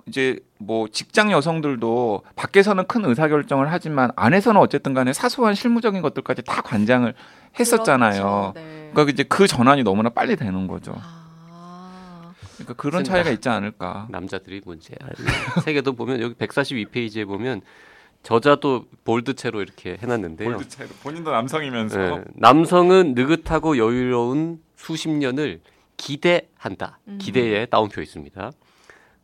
[0.09, 6.62] 이제 뭐 직장 여성들도 밖에서는 큰 의사결정을 하지만 안에서는 어쨌든 간에 사소한 실무적인 것들까지 다
[6.62, 7.12] 관장을
[7.59, 8.12] 했었잖아요.
[8.23, 8.53] 그렇죠.
[8.55, 8.90] 네.
[8.92, 10.95] 그러니까 이제 그 전환이 너무나 빨리 되는 거죠.
[10.97, 13.03] 아, 그러니까 그런.
[13.03, 14.07] 차이가 있지 않을까.
[14.11, 14.97] 남자들이 문제야.
[15.64, 17.62] 세계도 보면 여기 142페이지에 보면
[18.23, 20.51] 저자도 볼드체로 이렇게 해놨는데요.
[20.51, 25.61] 볼드체로 본인도 남성이면서 예, 남성은 느긋하고 여유로운 수십 년을
[25.97, 26.99] 기대한다.
[27.09, 27.19] 음.
[27.21, 28.53] 기대에 따옴표 있습니다.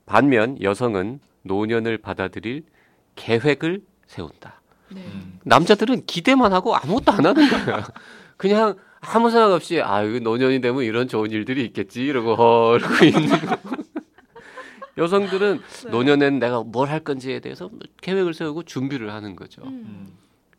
[0.07, 2.65] 반면 여성은 노년을 받아들일
[3.17, 4.61] 계획을 세운다.
[4.91, 5.01] 네.
[5.03, 5.39] 음.
[5.45, 7.87] 남자들은 기대만 하고 아무것도 안 하는 거야.
[8.37, 13.05] 그냥 아무 생각 없이 아 이거 노년이 되면 이런 좋은 일들이 있겠지 이러고 어 이러고
[13.05, 13.57] 있는 거.
[14.99, 15.91] 여성들은 네.
[15.91, 17.71] 노년엔 내가 뭘 할 건지에 대해서
[18.03, 19.63] 계획을 세우고 준비를 하는 거죠.
[19.63, 20.13] 음, 음.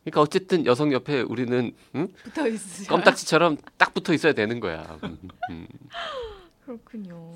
[0.03, 2.08] 그러니까 어쨌든 여성 옆에 우리는 응?
[2.23, 2.89] 붙어 있으셔.
[2.91, 4.97] 껌딱지처럼 딱 붙어 있어야 되는 거야.
[5.03, 5.17] 음,
[5.51, 5.67] 음.
[6.65, 7.32] 그렇군요.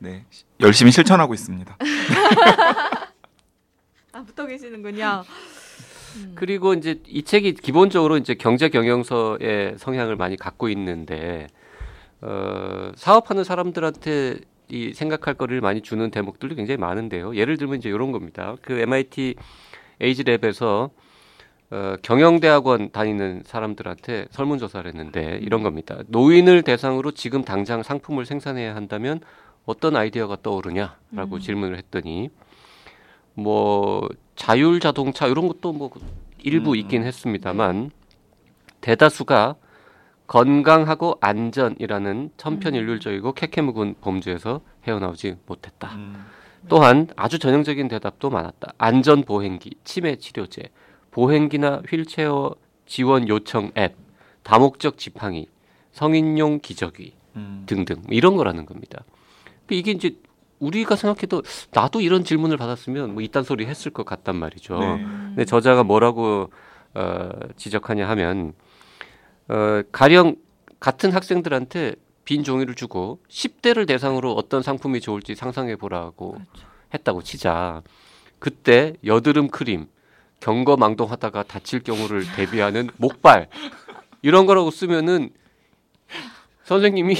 [0.00, 0.10] 네.
[0.10, 0.24] 네
[0.60, 1.78] 열심히 실천하고 있습니다.
[4.12, 5.24] 아 붙어 계시는군요.
[6.16, 6.32] 음.
[6.34, 11.46] 그리고 이제 이 책이 기본적으로 이제 경제 경영서의 성향을 많이 갖고 있는데
[12.20, 17.36] 어, 사업하는 사람들한테 이 생각할 거리를 많이 주는 대목들도 굉장히 많은데요.
[17.36, 18.56] 예를 들면 이제 이런 겁니다.
[18.62, 19.34] 그 MIT
[20.00, 20.90] 에이지 랩에서
[21.70, 25.98] 어, 경영대학원 다니는 사람들한테 설문조사를 했는데 이런 겁니다.
[26.08, 29.20] 노인을 대상으로 지금 당장 상품을 생산해야 한다면
[29.70, 31.40] 어떤 아이디어가 떠오르냐라고 음.
[31.40, 32.28] 질문을 했더니
[33.34, 35.90] 뭐 자율 자동차 이런 것도 뭐
[36.38, 36.76] 일부 음.
[36.76, 37.90] 있긴 했습니다만
[38.80, 39.56] 대다수가
[40.26, 45.92] 건강하고 안전이라는 천편일률적이고 캐캐묵은 범주에서 헤어나오지 못했다.
[45.94, 46.24] 음.
[46.68, 48.74] 또한 아주 전형적인 대답도 많았다.
[48.78, 50.70] 안전 보행기, 치매 치료제,
[51.10, 52.54] 보행기나 휠체어
[52.86, 53.96] 지원 요청 앱,
[54.42, 55.48] 다목적 지팡이,
[55.92, 57.64] 성인용 기저귀 음.
[57.66, 59.04] 등등 뭐 이런 거라는 겁니다.
[59.70, 60.16] 근데 이게 이제
[60.58, 64.78] 우리가 생각해도 나도 이런 질문을 받았으면 뭐 이딴 소리 했을 것 같단 말이죠.
[64.78, 65.02] 네.
[65.02, 66.50] 근데 저자가 뭐라고
[66.94, 68.52] 어, 지적하냐 하면
[69.48, 70.34] 어, 가령
[70.80, 76.66] 같은 학생들한테 빈 종이를 주고 10대를 대상으로 어떤 상품이 좋을지 상상해 보라고 그렇죠.
[76.92, 77.82] 했다고 치자.
[78.40, 79.86] 그때 여드름 크림,
[80.40, 83.48] 경거 망동하다가 다칠 경우를 대비하는 목발
[84.22, 85.30] 이런 거라고 쓰면은
[86.64, 87.14] 선생님이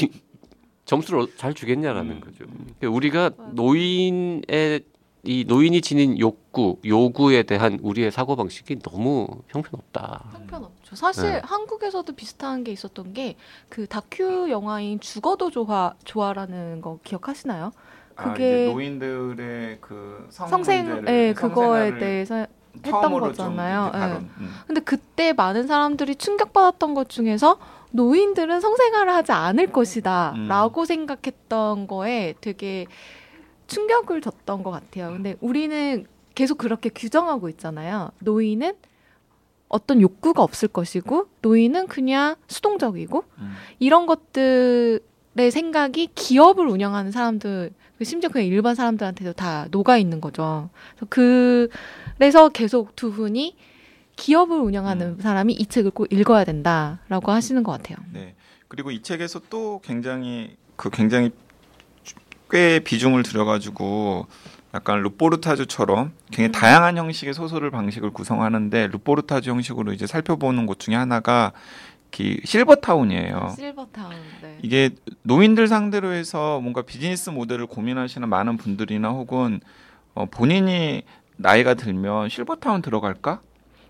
[0.91, 2.21] 점수를 잘 주겠냐라는 음.
[2.21, 2.45] 거죠.
[2.81, 4.81] 그러니까 우리가 노인의
[5.23, 10.31] 이 노인이 지닌 욕구, 요구에 대한 우리의 사고 방식이 너무 형편없다.
[10.33, 10.97] 형편없죠.
[10.97, 11.41] 사실 네.
[11.45, 13.37] 한국에서도 비슷한 게 있었던 게
[13.69, 17.71] 그 다큐 영화인 죽어도 좋아 좋아라는 거 기억하시나요?
[18.17, 22.47] 아, 그게 이제 노인들의 그 성, 성생, 예, 그거에 성생활을 대해서
[22.85, 23.91] 했던 거잖아요.
[23.93, 24.55] 다룬, 음.
[24.67, 27.59] 근데 그때 많은 사람들이 충격받았던 것 중에서
[27.93, 30.49] 노인들은 성생활을 하지 않을 것이다 음.
[30.49, 32.87] 라고 생각했던 거에 되게
[33.67, 35.11] 충격을 줬던 것 같아요.
[35.11, 38.11] 근데 우리는 계속 그렇게 규정하고 있잖아요.
[38.21, 38.75] 노인은
[39.69, 43.55] 어떤 욕구가 없을 것이고 노인은 그냥 수동적이고 음.
[43.79, 45.01] 이런 것들의
[45.51, 50.71] 생각이 기업을 운영하는 사람들 그 심지어 그냥 일반 사람들한테도 다 녹아 있는 거죠.
[50.97, 51.69] 그래서 그
[52.19, 53.57] 그래서 계속 두 분이
[54.17, 57.97] 기업을 운영하는 사람이 이 책을 꼭 읽어야 된다라고 하시는 것 같아요.
[58.13, 58.35] 네.
[58.69, 61.31] 그리고 이 책에서 또 굉장히 그 굉장히
[62.51, 64.27] 꽤 비중을 들여가지고
[64.75, 71.53] 약간 루포르타주처럼 굉장히 다양한 형식의 소설을 방식을 구성하는데 루포르타주 형식으로 이제 살펴보는 곳 중에 하나가
[72.11, 73.55] 기 실버타운이에요.
[73.57, 74.11] 실버타운.
[74.43, 74.59] 네.
[74.63, 74.91] 이게
[75.23, 79.61] 노인들 상대로 해서 뭔가 비즈니스 모델을 고민하시는 많은 분들이나 혹은
[80.15, 81.03] 어, 본인이
[81.37, 83.41] 나이가 들면 실버타운 들어갈까?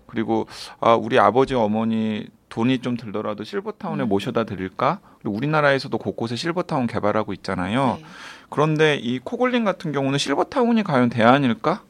[0.05, 0.47] 그리고
[0.79, 4.09] 아, 우리 아버지 어머니 돈이 좀 들더라도 실버타운에 음.
[4.09, 4.99] 모셔다 드릴까?
[5.19, 7.97] 그리고 우리나라에서도 곳곳에 실버타운 개발하고 있잖아요.
[7.99, 8.05] 네.
[8.49, 11.83] 그런데 이 코골린 같은 경우는 실버타운이 과연 대안일까?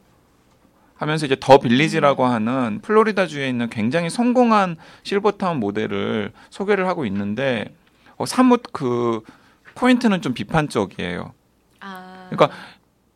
[1.02, 7.74] 하면서 이제 더 빌리지라고 하는 플로리다 주에 있는 굉장히 성공한 실버타운 모델을 소개를 하고 있는데
[8.16, 9.22] 어, 사뭇 그
[9.74, 11.32] 포인트는 좀 비판적이에요.
[11.80, 12.28] 아.
[12.30, 12.56] 그러니까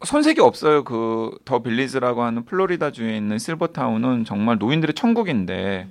[0.05, 0.83] 손색이 없어요.
[0.83, 5.87] 그 더 빌리지라고 하는 플로리다 주에 있는 실버타운은 정말 노인들의 천국인데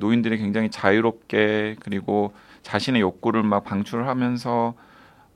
[0.00, 4.74] 노인들이 굉장히 자유롭게 그리고 자신의 욕구를 막 방출하면서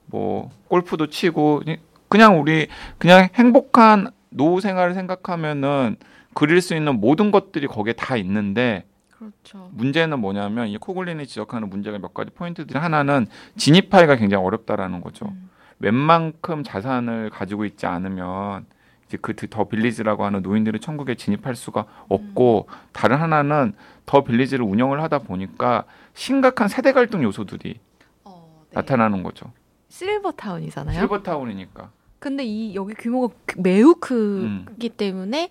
[0.06, 1.62] 뭐 골프도 치고
[2.08, 5.96] 그냥 우리 그냥 행복한 노후 생활을 생각하면은
[6.34, 9.68] 그릴 수 있는 모든 것들이 거기에 다 있는데 그렇죠.
[9.72, 15.26] 문제는 뭐냐면 이 코골린이 지적하는 문제가 몇 가지 포인트들이 하나는 진입하기가 굉장히 어렵다라는 거죠.
[15.26, 15.50] 음.
[15.78, 18.66] 웬만큼 자산을 가지고 있지 않으면
[19.06, 23.74] 이제 그 더 빌리지라고 하는 노인들의 천국에 진입할 수가 없고 다른 하나는
[24.06, 27.78] 더 빌리지를 운영을 하다 보니까 심각한 세대 갈등 요소들이
[28.24, 28.76] 어, 네.
[28.76, 29.52] 나타나는 거죠.
[29.88, 30.98] 실버타운이잖아요.
[30.98, 31.90] 실버타운이니까.
[32.22, 34.66] 근데 이 여기 규모가 그- 매우 크기 음.
[34.96, 35.50] 때문에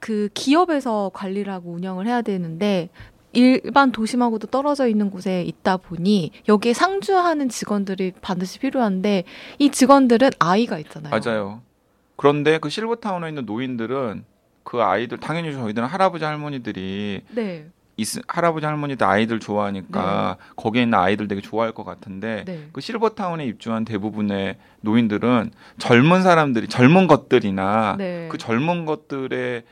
[0.00, 2.88] 그 기업에서 관리를 하고 운영을 해야 되는데
[3.32, 9.22] 일반 도심하고도 떨어져 있는 곳에 있다 보니 여기에 상주하는 직원들이 반드시 필요한데
[9.60, 11.12] 이 직원들은 아이가 있잖아요.
[11.16, 11.62] 맞아요.
[12.16, 14.24] 그런데 그 실버타운에 있는 노인들은
[14.64, 17.66] 그 아이들 당연히 저희들은 할아버지 할머니들이 네.
[17.98, 22.68] 있, 할아버지 할머니들 아이들 좋아하니까 거기에 있는 아이들 되게 좋아할 것 같은데 네.
[22.72, 28.28] 그 실버타운에 입주한 대부분의 노인들은 젊은 사람들이 젊은 것들이나 네.
[28.30, 29.64] 그 젊은 것들의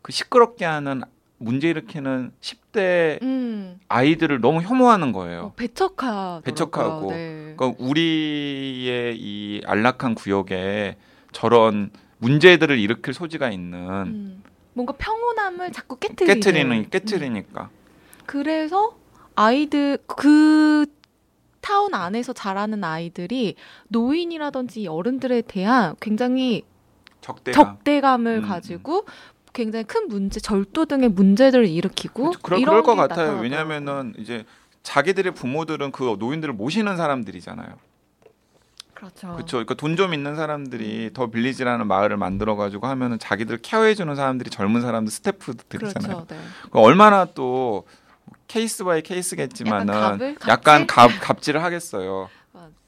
[0.00, 1.02] 그 시끄럽게 하는
[1.38, 3.80] 문제 일으키는 10대 음.
[3.88, 5.40] 아이들을 너무 혐오하는 거예요.
[5.40, 7.10] 어, 배척하 배척하고.
[7.10, 7.54] 네.
[7.56, 10.96] 그러니까 우리의 이 안락한 구역에
[11.32, 14.42] 저런 문제들을 일으킬 소지가 있는 음.
[14.74, 16.86] 뭔가 평온함을 자꾸 깨트리는 음.
[16.90, 17.70] 깨트리니까
[18.26, 18.96] 그래서
[19.34, 20.86] 아이들 그
[21.60, 23.54] 타운 안에서 자라는 아이들이
[23.88, 26.64] 노인이라든지 어른들에 대한 굉장히
[27.20, 27.76] 적대감.
[27.76, 29.06] 적대감을 음, 가지고
[29.52, 32.32] 굉장히 큰 문제, 절도 등의 문제들을 일으키고.
[32.42, 33.38] 그럴, 이런 그럴 것게 같아요.
[33.38, 34.44] 왜냐하면은 이제
[34.82, 37.76] 자기들의 부모들은 그 노인들을 모시는 사람들이잖아요.
[39.02, 39.32] 그렇죠.
[39.32, 39.56] 그렇죠.
[39.56, 44.48] 그러니까 돈 좀 있는 사람들이 더 빌리지라는 마을을 만들어 가지고 하면은 자기들 케어해 주는 사람들이
[44.48, 46.24] 젊은 사람들 스태프들이잖아요.
[46.24, 46.26] 그렇죠.
[46.28, 46.40] 네.
[46.70, 47.86] 그 얼마나 또
[48.48, 50.36] case by case겠지만은 약간 갑을?
[50.48, 51.20] 약간 갑질?
[51.20, 52.30] 갑, 갑질을 하겠어요.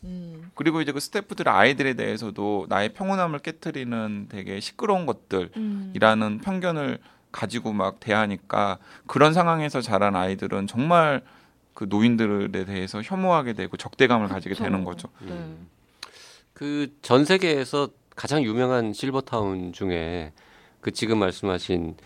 [0.05, 0.50] 음.
[0.55, 6.40] 그리고 이제 그 스태프들 아이들에 대해서도 나의 평온함을 깨뜨리는 되게 시끄러운 것들이라는 음.
[6.42, 6.98] 편견을
[7.33, 11.22] 가지고 막 대하니까 그런 상황에서 자란 아이들은 정말
[11.74, 14.64] 그 노인들에 대해서 혐오하게 되고 적대감을 가지게 그쵸.
[14.64, 15.09] 되는 거죠.
[15.20, 15.33] 네.
[15.33, 15.68] 음.
[16.54, 20.32] 그 전 세계에서 가장 유명한 실버타운 중에
[20.80, 21.96] 그 지금 말씀하신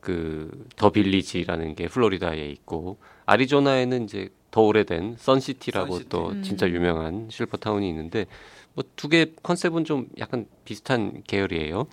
[0.00, 6.08] 그 더 빌리지라는 게 플로리다에 있고 아리조나에는 이제 더 오래된 선시티라고 선시티.
[6.08, 6.42] 또 음.
[6.42, 8.24] 진짜 유명한 실버타운이 있는데
[8.74, 11.86] 뭐 두 개 컨셉은 좀 약간 비슷한 계열이에요.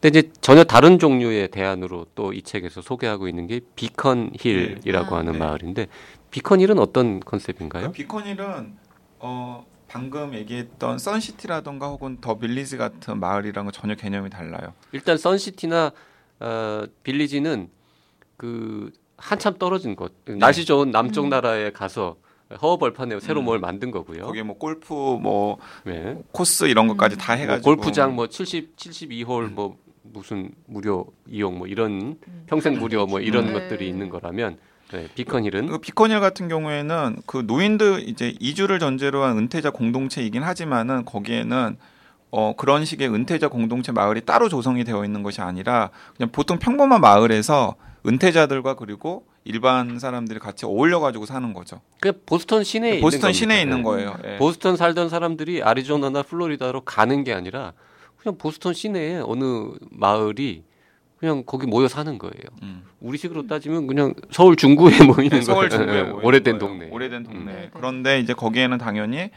[0.00, 5.18] 근데 이제 전혀 다른 종류의 대안으로 또 이 책에서 소개하고 있는 게 비컨 힐이라고 아.
[5.18, 5.38] 하는 네.
[5.38, 5.88] 마을인데
[6.30, 7.88] 비컨 힐은 어떤 컨셉인가요?
[7.88, 8.76] 그 비컨 힐은
[9.18, 14.74] 어 방금 얘기했던 선시티라던가 혹은 더 빌리지 같은 마을이랑은 전혀 개념이 달라요.
[14.92, 15.92] 일단 선시티나
[16.40, 17.70] 어, 빌리지는
[18.36, 21.30] 그 한참 떨어진 곳 날씨 좋은 남쪽 음.
[21.30, 22.16] 나라에 가서
[22.62, 23.46] 허허벌판에 새로 음.
[23.46, 24.26] 뭘 만든 거고요.
[24.26, 26.16] 거기에 뭐 골프 뭐 네.
[26.32, 27.18] 코스 이런 것까지 음.
[27.18, 32.44] 다뭐 해가지고 골프장 뭐 70, 72홀 뭐 무슨 무료 이용 뭐 이런 음.
[32.46, 33.52] 평생 무료 뭐 이런 네.
[33.52, 34.58] 것들이 있는 거라면
[34.92, 41.04] 네, 비컨힐은 그 비컨힐 같은 경우에는 그 노인들 이제 이주를 전제로 한 은퇴자 공동체이긴 하지만은
[41.04, 41.76] 거기에는
[42.30, 47.00] 어 그런 식의 은퇴자 공동체 마을이 따로 조성이 되어 있는 것이 아니라 그냥 보통 평범한
[47.00, 47.74] 마을에서
[48.06, 51.80] 은퇴자들과 그리고 일반 사람들이 같이 어울려 가지고 사는 거죠.
[52.00, 53.76] 그 보스턴 시내에 보스턴 있는 시내에 겁니다.
[53.76, 53.82] 있는 네.
[53.82, 54.34] 거예요.
[54.34, 54.38] 예.
[54.38, 57.72] 보스턴 살던 사람들이 아리조나나 플로리다로 가는 게 아니라
[58.18, 60.64] 그냥 보스턴 시내에 어느 마을이
[61.18, 62.32] 그냥 거기 모여 사는 거예요.
[62.62, 62.84] 음.
[63.00, 65.70] 우리식으로 따지면 그냥 서울 중구에 모이는 서울 거예요.
[65.70, 66.72] 중구에 예, 모이는 오래된 거예요.
[66.72, 66.88] 동네.
[66.90, 67.40] 오래된 동네.
[67.40, 67.46] 음.
[67.46, 67.70] 네.
[67.72, 69.30] 그런데 이제 거기에는 당연히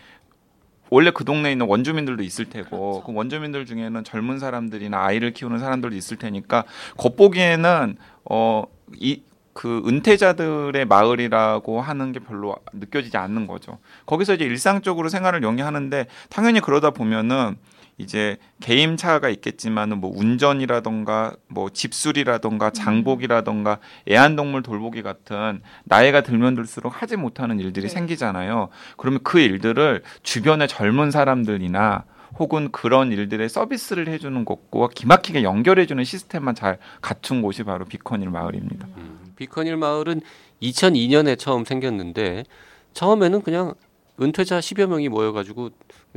[0.91, 3.04] 원래 그 동네에 있는 원주민들도 있을 테고 그렇죠.
[3.06, 6.65] 그 원주민들 중에는 젊은 사람들이나 아이를 키우는 사람들도 있을 테니까
[6.98, 13.80] 겉보기에는 어이 그 은퇴자들의 마을이라고 하는 게 별로 느껴지지 않는 거죠.
[14.06, 17.58] 거기서 이제 일상적으로 생활을 영위하는데 당연히 그러다 보면은
[17.97, 22.73] 이제 개임차가 있겠지만은 뭐 운전이라던가 뭐 집술이라던가 음.
[22.73, 27.93] 장복이라던가 애완동물 돌보기 같은 나이가 들면 들수록 하지 못하는 일들이 네.
[27.93, 28.69] 생기잖아요.
[28.97, 32.06] 그러면 그 일들을 주변의 젊은 사람들이나
[32.39, 38.88] 혹은 그런 일들의 서비스를 해주는 곳과 기막히게 연결해주는 시스템만 잘 갖춘 곳이 바로 비커닐 마을입니다.
[38.97, 40.21] 음, 비커닐 마을은
[40.62, 42.45] 2002년에 처음 생겼는데
[42.93, 43.73] 처음에는 그냥
[44.21, 45.71] 은퇴자 10여 명이 모여가지고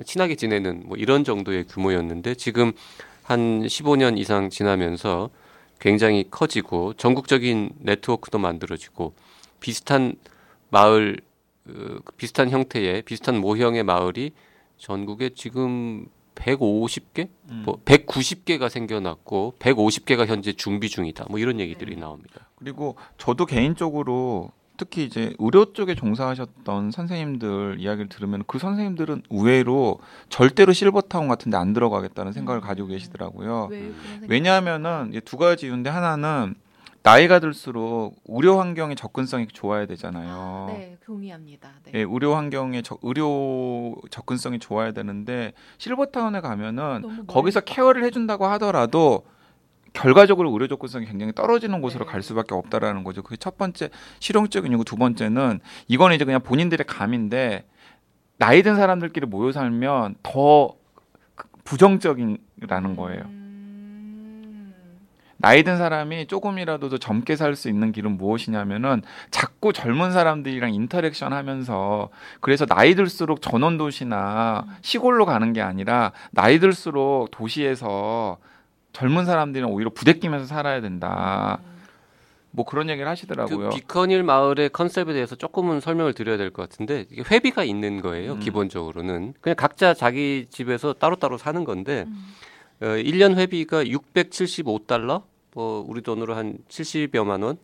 [0.04, 2.72] 친하게 지내는 뭐 이런 정도의 규모였는데 지금
[3.22, 5.30] 한 15년 이상 지나면서
[5.80, 9.14] 굉장히 커지고 전국적인 네트워크도 만들어지고
[9.60, 10.14] 비슷한
[10.70, 11.16] 마을
[11.64, 14.32] 그 비슷한 형태의 비슷한 모형의 마을이
[14.76, 17.62] 전국에 지금 150개, 음.
[17.64, 21.26] 뭐 190개가 생겨났고 150개가 현재 준비 중이다.
[21.30, 22.50] 뭐 이런 얘기들이 나옵니다.
[22.56, 30.72] 그리고 저도 개인적으로 특히 이제 의료 쪽에 종사하셨던 선생님들 이야기를 들으면 그 선생님들은 의외로 절대로
[30.72, 32.66] 실버타운 같은 데 안 들어가겠다는 생각을 음.
[32.66, 33.68] 가지고 계시더라고요.
[33.70, 33.92] 왜
[34.28, 36.56] 왜냐하면은 두 가지 이유인데 하나는
[37.04, 40.66] 나이가 들수록 의료 환경의 접근성이 좋아야 되잖아요.
[40.70, 41.68] 네, 동의합니다.
[41.84, 41.92] 네.
[41.94, 49.24] 예, 의료 환경의 저- 의료 접근성이 좋아야 되는데 실버타운에 가면은 거기서 케어를 해준다고 하더라도
[49.94, 52.10] 결과적으로 의료 접근성이 굉장히 떨어지는 곳으로 네.
[52.12, 53.22] 갈 수밖에 없다라는 거죠.
[53.22, 57.64] 그게 첫 번째 실용적인 이유고 두 번째는 이거는 이제 그냥 본인들의 감인데
[58.36, 60.74] 나이 든 사람들끼리 모여 살면 더
[61.64, 63.22] 부정적이라는 거예요.
[63.22, 64.74] 음.
[65.36, 71.32] 나이 든 사람이 조금이라도 더 젊게 살 수 있는 길은 무엇이냐면은 자꾸 젊은 사람들이랑 interaction
[71.32, 72.08] 하면서
[72.40, 78.38] 그래서 나이 들수록 전원 도시나 시골로 가는 게 아니라 나이 들수록 도시에서
[78.94, 81.58] 젊은 사람들이랑 오히려 부대끼면서 살아야 된다.
[82.52, 83.68] 뭐 그런 얘기를 하시더라고요.
[83.70, 88.00] 그 비컨 힐 마을의 컨셉에 대해서 조금은 설명을 드려야 될 것 같은데 이게 회비가 있는
[88.00, 88.34] 거예요.
[88.34, 88.40] 음.
[88.40, 92.26] 기본적으로는 그냥 각자 자기 집에서 따로따로 사는 건데 음.
[92.80, 95.22] 어, 1년 회비가 675달러,
[95.54, 97.58] 뭐 우리 돈으로 한 70여만 원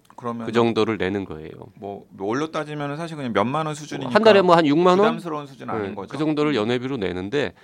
[0.45, 1.49] 그 정도를 내는 거예요.
[1.77, 5.47] 뭐 월로 따지면 사실 그냥 몇만 원 수준이니까 한 달에 뭐 한 6만 원 부담스러운
[5.47, 6.12] 수준 아닌 네, 거죠.
[6.12, 7.55] 그 정도를 연회비로 내는데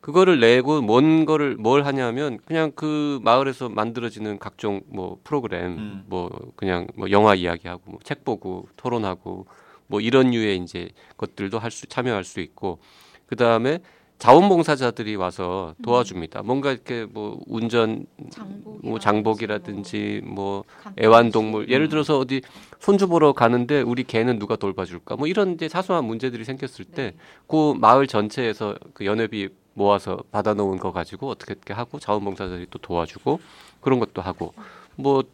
[0.00, 6.04] 그거를 내고 뭔 거를 뭘 하냐면 그냥 그 마을에서 만들어지는 각종 뭐 프로그램 음.
[6.06, 9.46] 뭐 그냥 뭐 영화 이야기하고 뭐 책 보고 토론하고
[9.86, 12.78] 뭐 이런 류의 이제 것들도 할 수 참여할 수 있고
[13.26, 13.80] 그 다음에
[14.20, 16.42] 자원봉사자들이 와서 도와줍니다.
[16.42, 20.64] 뭔가 이렇게 뭐 운전 장복이라든지 뭐 장복이라든지 뭐뭐
[21.00, 21.90] 애완동물 예를 음.
[21.90, 22.42] 들어서 어디
[22.78, 27.16] 손주 보러 가는데 우리 개는 누가 돌봐줄까 뭐 이런 이제 사소한 문제들이 생겼을 때 네.
[27.48, 33.40] 그 마을 전체에서 그 연회비 모아서 받아놓은 거 가지고 어떻게 어떻게 하고 자원봉사자들이 또 도와주고
[33.80, 34.54] 그런 것도 하고
[34.94, 35.24] 뭐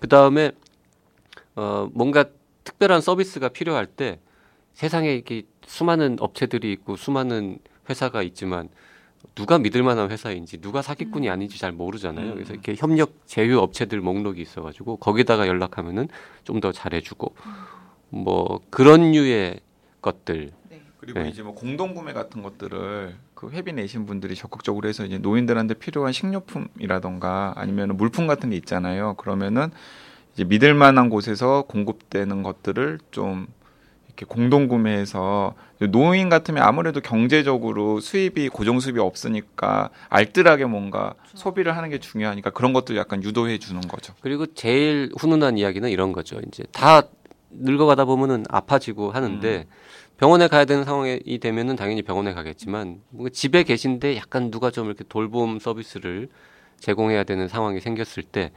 [0.00, 0.52] 그 다음에
[1.54, 2.24] 어 뭔가
[2.64, 4.18] 특별한 서비스가 필요할 때
[4.72, 7.58] 세상에 이렇게 수많은 업체들이 있고 수많은
[7.90, 8.68] 회사가 있지만
[9.34, 11.32] 누가 믿을 만한 회사인지 누가 사기꾼이 음.
[11.32, 12.30] 아닌지 잘 모르잖아요.
[12.30, 12.34] 음.
[12.34, 16.08] 그래서 이렇게 협력 제휴 업체들 목록이 있어가지고 거기다가 연락하면은
[16.44, 17.34] 좀 더 잘해주고
[18.10, 19.60] 뭐 그런 류의
[20.02, 20.82] 것들 네.
[20.98, 21.28] 그리고 네.
[21.28, 26.12] 이제 뭐 공동 구매 같은 것들을 그 회비 내신 분들이 적극적으로 해서 이제 노인들한테 필요한
[26.12, 29.14] 식료품이라던가 아니면 물품 같은 게 있잖아요.
[29.14, 29.70] 그러면은
[30.34, 33.46] 이제 믿을 만한 곳에서 공급되는 것들을 좀
[34.10, 35.54] 이렇게 공동 구매해서
[35.90, 42.72] 노인 같으면 아무래도 경제적으로 수입이 고정 수입이 없으니까 알뜰하게 뭔가 소비를 하는 게 중요하니까 그런
[42.72, 44.14] 것들 약간 유도해 주는 거죠.
[44.20, 46.40] 그리고 제일 훈훈한 이야기는 이런 거죠.
[46.46, 47.02] 이제 다
[47.50, 49.66] 늙어가다 보면은 아파지고 하는데
[50.18, 53.00] 병원에 가야 되는 상황이 되면은 당연히 병원에 가겠지만
[53.32, 56.28] 집에 계신데 약간 누가 좀 이렇게 돌봄 서비스를
[56.78, 58.52] 제공해야 되는 상황이 생겼을 때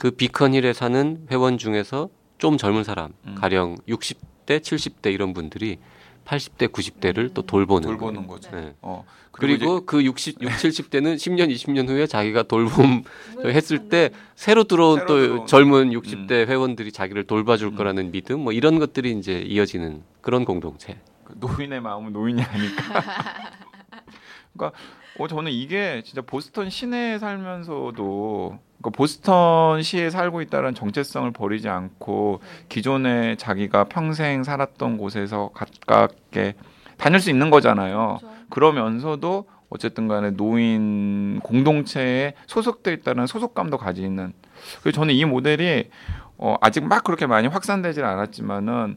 [0.00, 2.08] 그 비컨힐에 사는 회원 중에서
[2.40, 3.34] 좀 젊은 사람, 음.
[3.36, 5.78] 가령 60대, 70대 이런 분들이
[6.24, 8.26] 80대, 90대를 또 돌보는 돌보는.
[8.26, 8.50] 거죠.
[8.50, 8.74] 네.
[8.82, 13.04] 어 그리고 그 60, 60, 70대는 10년, 20년 후에 자기가 돌봄
[13.44, 17.76] 했을 때 새로 들어온 새로 또 들어온, 젊은 60대 회원들이 자기를 돌봐줄 음.
[17.76, 20.98] 거라는 믿음 뭐 이런 것들이 이제 이어지는 그런 공동체.
[21.24, 22.82] 그 노인의 마음은 노인이 아니까.
[24.56, 24.78] 그러니까
[25.20, 32.40] 어 저는 이게 진짜 보스턴 시내에 살면서도 그러니까 보스턴 시에 살고 있다는 정체성을 버리지 않고
[32.70, 36.54] 기존에 자기가 평생 살았던 곳에서 가깝게
[36.96, 38.18] 다닐 수 있는 거잖아요.
[38.20, 38.36] 그렇죠.
[38.48, 44.32] 그러면서도 어쨌든 간에 노인 공동체에 소속돼 있다는 소속감도 가지는
[44.80, 45.90] 그래서 저는 이 모델이
[46.38, 48.96] 어, 아직 막 그렇게 많이 확산되질 않았지만은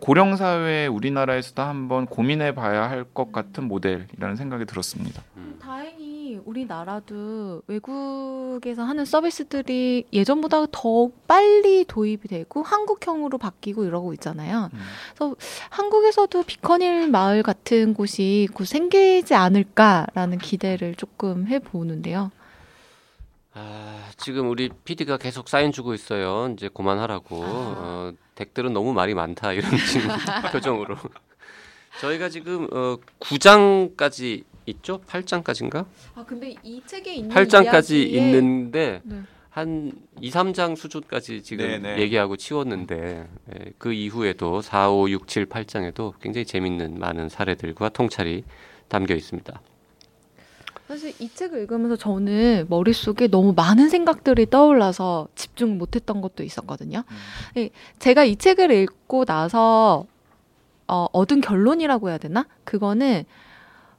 [0.00, 5.22] 고령 사회 우리나라에서도 한번 고민해 봐야 할 것 같은 모델이라는 생각이 들었습니다.
[5.36, 14.14] 음, 다행히 다행히 우리나라도 외국에서 하는 서비스들이 예전보다 더 빨리 도입이 되고 한국형으로 바뀌고 이러고
[14.14, 14.70] 있잖아요.
[14.72, 14.78] 음.
[15.14, 15.36] 그래서
[15.70, 22.30] 한국에서도 비커닐 마을 같은 곳이 곧 생기지 않을까라는 기대를 조금 해 보는데요.
[23.54, 26.52] 아, 지금 우리 PD가 계속 사인 주고 있어요.
[26.52, 27.42] 이제 그만하라고.
[27.44, 30.08] 어, 덱들은 너무 말이 많다 이런 지금
[30.50, 30.96] 표정으로.
[32.00, 35.00] 저희가 지금 어, 9장까지 있죠?
[35.02, 35.86] 8장까지인가?
[36.16, 39.20] 아 근데 이 책에 있는 8장까지 이야기에- 있는데 네.
[39.50, 42.00] 한 2, 3장 수준까지 지금 네네.
[42.00, 48.42] 얘기하고 치웠는데 예, 그 이후에도 4, 5, 6, 7, 8장에도 굉장히 재밌는 많은 사례들과 통찰이
[48.88, 49.60] 담겨 있습니다.
[50.86, 57.04] 사실 이 책을 읽으면서 저는 머릿속에 너무 많은 생각들이 떠올라서 집중 못했던 것도 있었거든요.
[57.54, 60.06] 네, 제가 이 책을 읽고 나서
[60.86, 62.46] 어, 얻은 결론이라고 해야 되나?
[62.64, 63.24] 그거는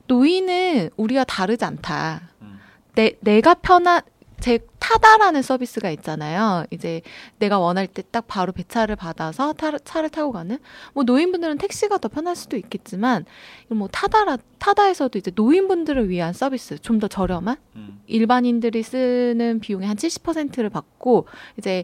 [0.07, 2.21] 노인은 우리와 다르지 않다.
[2.41, 2.59] 음.
[2.93, 4.01] 내, 내가 편한,
[4.45, 6.65] 제 타다라는 서비스가 있잖아요.
[6.69, 7.01] 이제
[7.39, 10.59] 내가 원할 때 딱 바로 배차를 받아서 타, 차를 타고 가는.
[10.93, 13.25] 뭐 노인분들은 택시가 더 편할 수도 있겠지만,
[13.69, 17.57] 뭐 타다라, 타다에서도 이제 노인분들을 위한 서비스, 좀 더 저렴한?
[17.75, 18.01] 음.
[18.05, 21.25] 일반인들이 쓰는 비용의 한 70%를 받고
[21.57, 21.83] 이제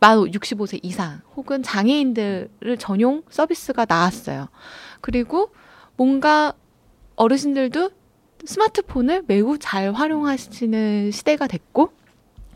[0.00, 4.48] 만 65세 이상 혹은 장애인들을 전용 서비스가 나왔어요.
[5.00, 5.52] 그리고
[5.96, 6.54] 뭔가
[7.14, 7.90] 어르신들도
[8.44, 11.92] 스마트폰을 매우 잘 활용하시는 시대가 됐고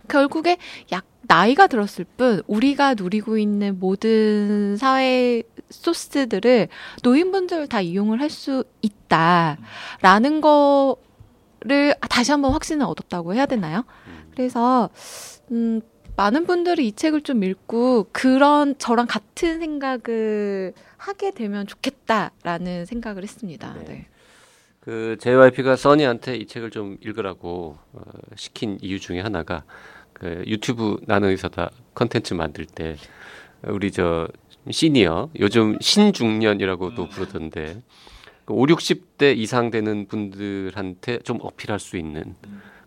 [0.08, 0.56] 결국에
[0.92, 6.68] 약 나이가 들었을 뿐 우리가 누리고 있는 모든 사회 소스들을
[7.02, 13.84] 노인분들 다 이용을 할 수 있다라는 거를 다시 한번 확신을 얻었다고 해야 되나요?
[14.32, 14.90] 그래서
[15.50, 15.80] 음,
[16.16, 23.74] 많은 분들이 이 책을 좀 읽고 그런 저랑 같은 생각을 하게 되면 좋겠다라는 생각을 했습니다.
[23.74, 23.84] 네.
[23.84, 24.06] 네.
[24.82, 28.00] 그 JYP가 써니한테 이 책을 좀 읽으라고 어,
[28.34, 29.62] 시킨 이유 중에 하나가
[30.12, 32.96] 그 유튜브 나는 의사다 컨텐츠 만들 때
[33.62, 34.26] 우리 저
[34.68, 37.80] 시니어 요즘 신중년이라고도 부르던데
[38.44, 42.34] 그 5, 60대 이상 되는 분들한테 좀 어필할 수 있는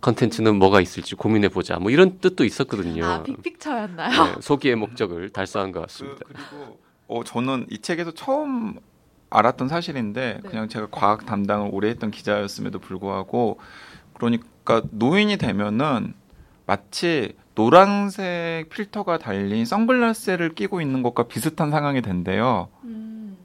[0.01, 1.79] 컨텐츠는 뭐가 있을지 고민해 보자.
[1.79, 3.05] 뭐 이런 뜻도 있었거든요.
[3.05, 4.09] 아 빅픽처였나요?
[4.09, 6.19] 네, 소기의 목적을 달성한 것 그, 같습니다.
[6.27, 8.79] 그 리고 어, 저는 이 책에서 처음
[9.37, 10.49] 알았던 사실인데 네.
[10.49, 13.59] 그냥 제가 과학 담당을 오래 했던 기자였음에도 불구하고
[14.13, 16.13] 그러니까 노인이 되면은
[16.65, 22.69] 마치 노란색 필터가 달린 선글라스를 끼고 있는 것과 비슷한 상황이 된대요.
[22.83, 23.37] 음,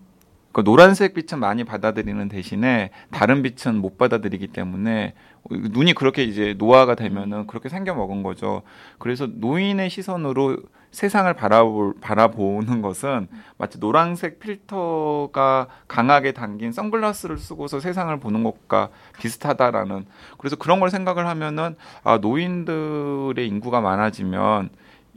[0.52, 5.14] 그 노란색 빛은 많이 받아들이는 대신에 다른 빛은 못 받아들이기 때문에
[5.50, 8.62] 눈이 그렇게 이제 노화가 되면은 그렇게 생겨 먹은 거죠.
[8.98, 10.58] 그래서 노인의 시선으로
[10.90, 13.28] 세상을 바라볼, 바라보는 것은
[13.58, 18.88] 마치 노란색 필터가 강하게 담긴 선글라스를 쓰고서 세상을 보는 것과
[19.18, 20.06] 비슷하다라는
[20.38, 24.70] 그래서 그런 걸 생각을 하면은 아 노인들의 인구가 많아지면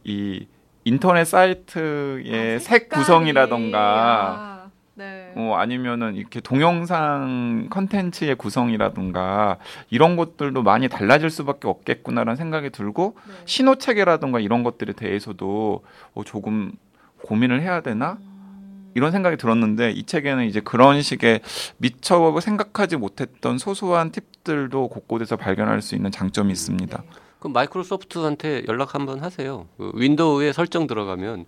[0.03, 0.47] 이
[0.85, 2.89] 인터넷 사이트의 아, 색.
[2.89, 4.52] 구성이라던가.
[5.35, 9.57] 어, 아니면은 이렇게 동영상 컨텐츠의 구성이라든가
[9.89, 13.33] 이런 것들도 많이 달라질 수밖에 없겠구나라는 생각이 들고 네.
[13.45, 16.73] 신호 체계라든가 이런 것들에 대해서도 어, 조금
[17.23, 21.41] 고민을 해야 되나 음, 이런 생각이 들었는데 이 책에는 이제 그런 식의
[21.77, 26.97] 미처 생각하지 못했던 소소한 팁들도 곳곳에서 발견할 수 있는 장점이 있습니다.
[26.97, 27.07] 네.
[27.39, 29.67] 그럼 마이크로소프트한테 연락 한번 하세요.
[29.77, 31.45] 그 윈도우에 설정 들어가면 어,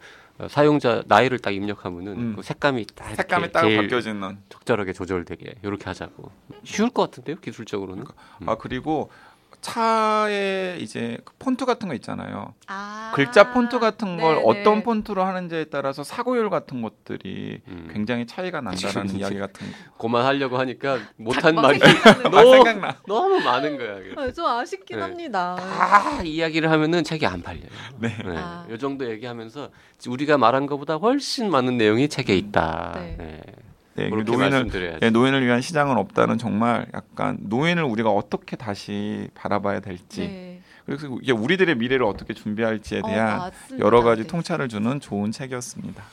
[0.50, 2.34] 사용자 나이를 딱 입력하면은 음.
[2.36, 4.38] 그 색감이 딱 색감이 딱 바뀌어지는.
[4.50, 6.30] 적절하게 조절되게 이렇게 하자고.
[6.64, 8.04] 쉬울 것 같은데요, 기술적으로는.
[8.42, 8.50] 음.
[8.50, 9.10] 아 그리고
[9.66, 12.54] 차에 이제 그 폰트 같은 거 있잖아요.
[12.68, 14.44] 아, 글자 폰트 같은 걸 네네.
[14.46, 17.90] 어떤 폰트로 하는지에 따라서 사고율 같은 것들이 음.
[17.92, 19.98] 굉장히 차이가 난다라는 이야기 같은 거.
[19.98, 22.98] 그만하려고 하니까 못한 말이 아, 너무 생각나.
[23.08, 23.96] 너무 많은 거야.
[24.18, 25.02] 아, 좀 아쉽긴 네.
[25.02, 25.56] 합니다.
[25.56, 27.66] 다 이야기를 하면은 책이 안 팔려요.
[27.98, 28.10] 네.
[28.10, 28.38] 네.
[28.38, 28.68] 아.
[28.70, 29.72] 요 정도 얘기하면서
[30.08, 32.92] 우리가 말한 것보다 훨씬 많은 내용이 책에 있다.
[32.98, 33.16] 네.
[33.18, 33.42] 네.
[33.96, 35.00] 네, 그렇게 노인을 말씀드려야죠.
[35.02, 40.62] 예, 노인을 위한 시장은 없다는 정말 약간 노인을 우리가 어떻게 다시 바라봐야 될지 네.
[40.86, 43.86] 그래서 이게 우리들의 미래를 어떻게 준비할지에 어, 대한 맞습니다.
[43.86, 44.28] 여러 가지 네.
[44.28, 46.04] 통찰을 주는 좋은 책이었습니다.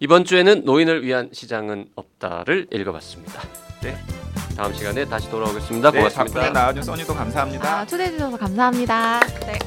[0.00, 3.40] 이번 주에는 노인을 위한 시장은 없다를 읽어봤습니다.
[3.82, 3.96] 네.
[4.56, 5.90] 다음 시간에 다시 돌아오겠습니다.
[5.90, 6.40] 네, 고맙습니다.
[6.40, 7.78] 바쁘게 나와준 써니도 감사합니다.
[7.80, 9.20] 아, 초대해 주셔서 감사합니다.
[9.20, 9.58] 네.